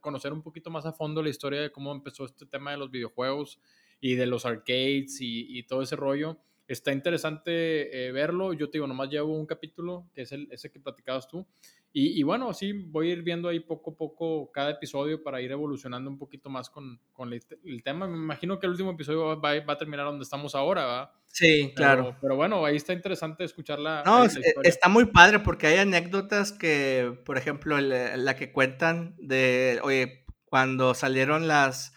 [0.00, 2.90] conocer un poquito más a fondo la historia de cómo empezó este tema de los
[2.90, 3.58] videojuegos
[4.00, 6.38] y de los arcades y, y todo ese rollo.
[6.66, 8.52] Está interesante eh, verlo.
[8.52, 11.46] Yo te digo, nomás llevo un capítulo, que es el, ese que platicabas tú.
[11.94, 15.42] Y, y, bueno, sí, voy a ir viendo ahí poco a poco cada episodio para
[15.42, 18.06] ir evolucionando un poquito más con, con el, el, tema.
[18.06, 21.10] Me imagino que el último episodio va, va, a terminar donde estamos ahora, ¿verdad?
[21.26, 22.04] Sí, claro.
[22.04, 24.24] Pero, pero bueno, ahí está interesante escuchar la, no,
[24.62, 30.24] está muy padre porque hay anécdotas que, por ejemplo, la, la que cuentan de, oye,
[30.46, 31.92] cuando salieron las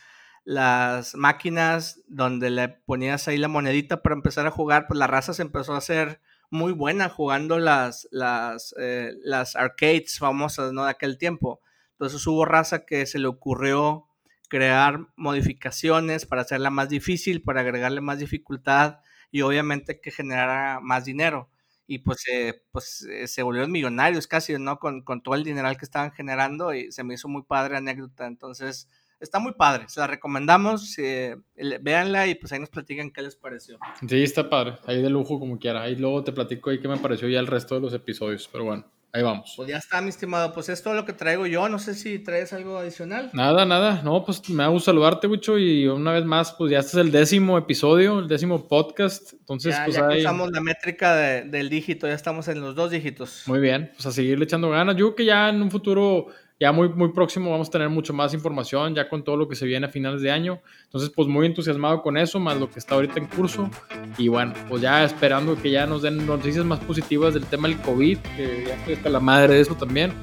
[0.45, 5.33] las máquinas donde le ponías ahí la monedita para empezar a jugar, pues la raza
[5.33, 6.21] se empezó a hacer
[6.51, 10.85] muy buena jugando las, las, eh, las arcades famosas ¿no?
[10.85, 11.61] de aquel tiempo.
[11.93, 14.07] Entonces hubo raza que se le ocurrió
[14.47, 18.99] crear modificaciones para hacerla más difícil, para agregarle más dificultad
[19.31, 21.49] y obviamente que generara más dinero.
[21.87, 22.23] Y pues,
[22.71, 24.79] pues eh, se volvieron millonarios casi, ¿no?
[24.79, 28.25] Con, con todo el dineral que estaban generando y se me hizo muy padre anécdota.
[28.27, 28.89] Entonces,
[29.19, 31.37] está muy padre, se la recomendamos, eh,
[31.81, 33.77] véanla y pues ahí nos platican qué les pareció.
[34.07, 36.97] Sí, está padre, ahí de lujo como quiera, ahí luego te platico ahí qué me
[36.97, 38.85] pareció ya el resto de los episodios, pero bueno.
[39.15, 39.53] Ahí vamos.
[39.55, 40.51] Pues ya está, mi estimado.
[40.51, 41.69] Pues es todo lo que traigo yo.
[41.69, 43.29] No sé si traes algo adicional.
[43.31, 44.01] Nada, nada.
[44.03, 47.13] No, pues me hago saludarte, mucho Y una vez más, pues ya este es el
[47.13, 49.31] décimo episodio, el décimo podcast.
[49.31, 50.19] Entonces, ya, pues ya ahí...
[50.19, 52.07] usamos la métrica de, del dígito.
[52.07, 53.43] Ya estamos en los dos dígitos.
[53.45, 53.89] Muy bien.
[53.93, 54.97] Pues a seguirle echando ganas.
[54.97, 56.27] Yo creo que ya en un futuro
[56.59, 59.55] ya muy, muy próximo vamos a tener mucho más información, ya con todo lo que
[59.55, 60.61] se viene a finales de año.
[60.85, 63.69] Entonces, pues muy entusiasmado con eso, más lo que está ahorita en curso.
[64.17, 67.77] Y bueno, pues ya esperando que ya nos den noticias más positivas del tema del
[67.81, 70.13] COVID, que ya estoy hasta la madre de eso también.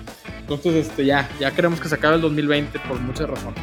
[0.41, 3.61] Entonces, este, ya, ya queremos que se acabe el 2020 por muchas razones.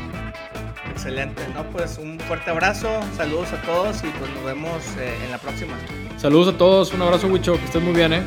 [0.92, 1.64] Excelente, ¿no?
[1.72, 5.74] Pues un fuerte abrazo, saludos a todos y pues nos vemos eh, en la próxima.
[6.18, 8.22] Saludos a todos, un abrazo, Wicho, que estén muy bien, ¿eh?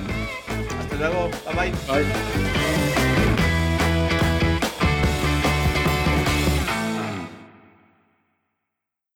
[0.80, 2.03] Hasta luego, bye bye.
[2.03, 2.91] Bye.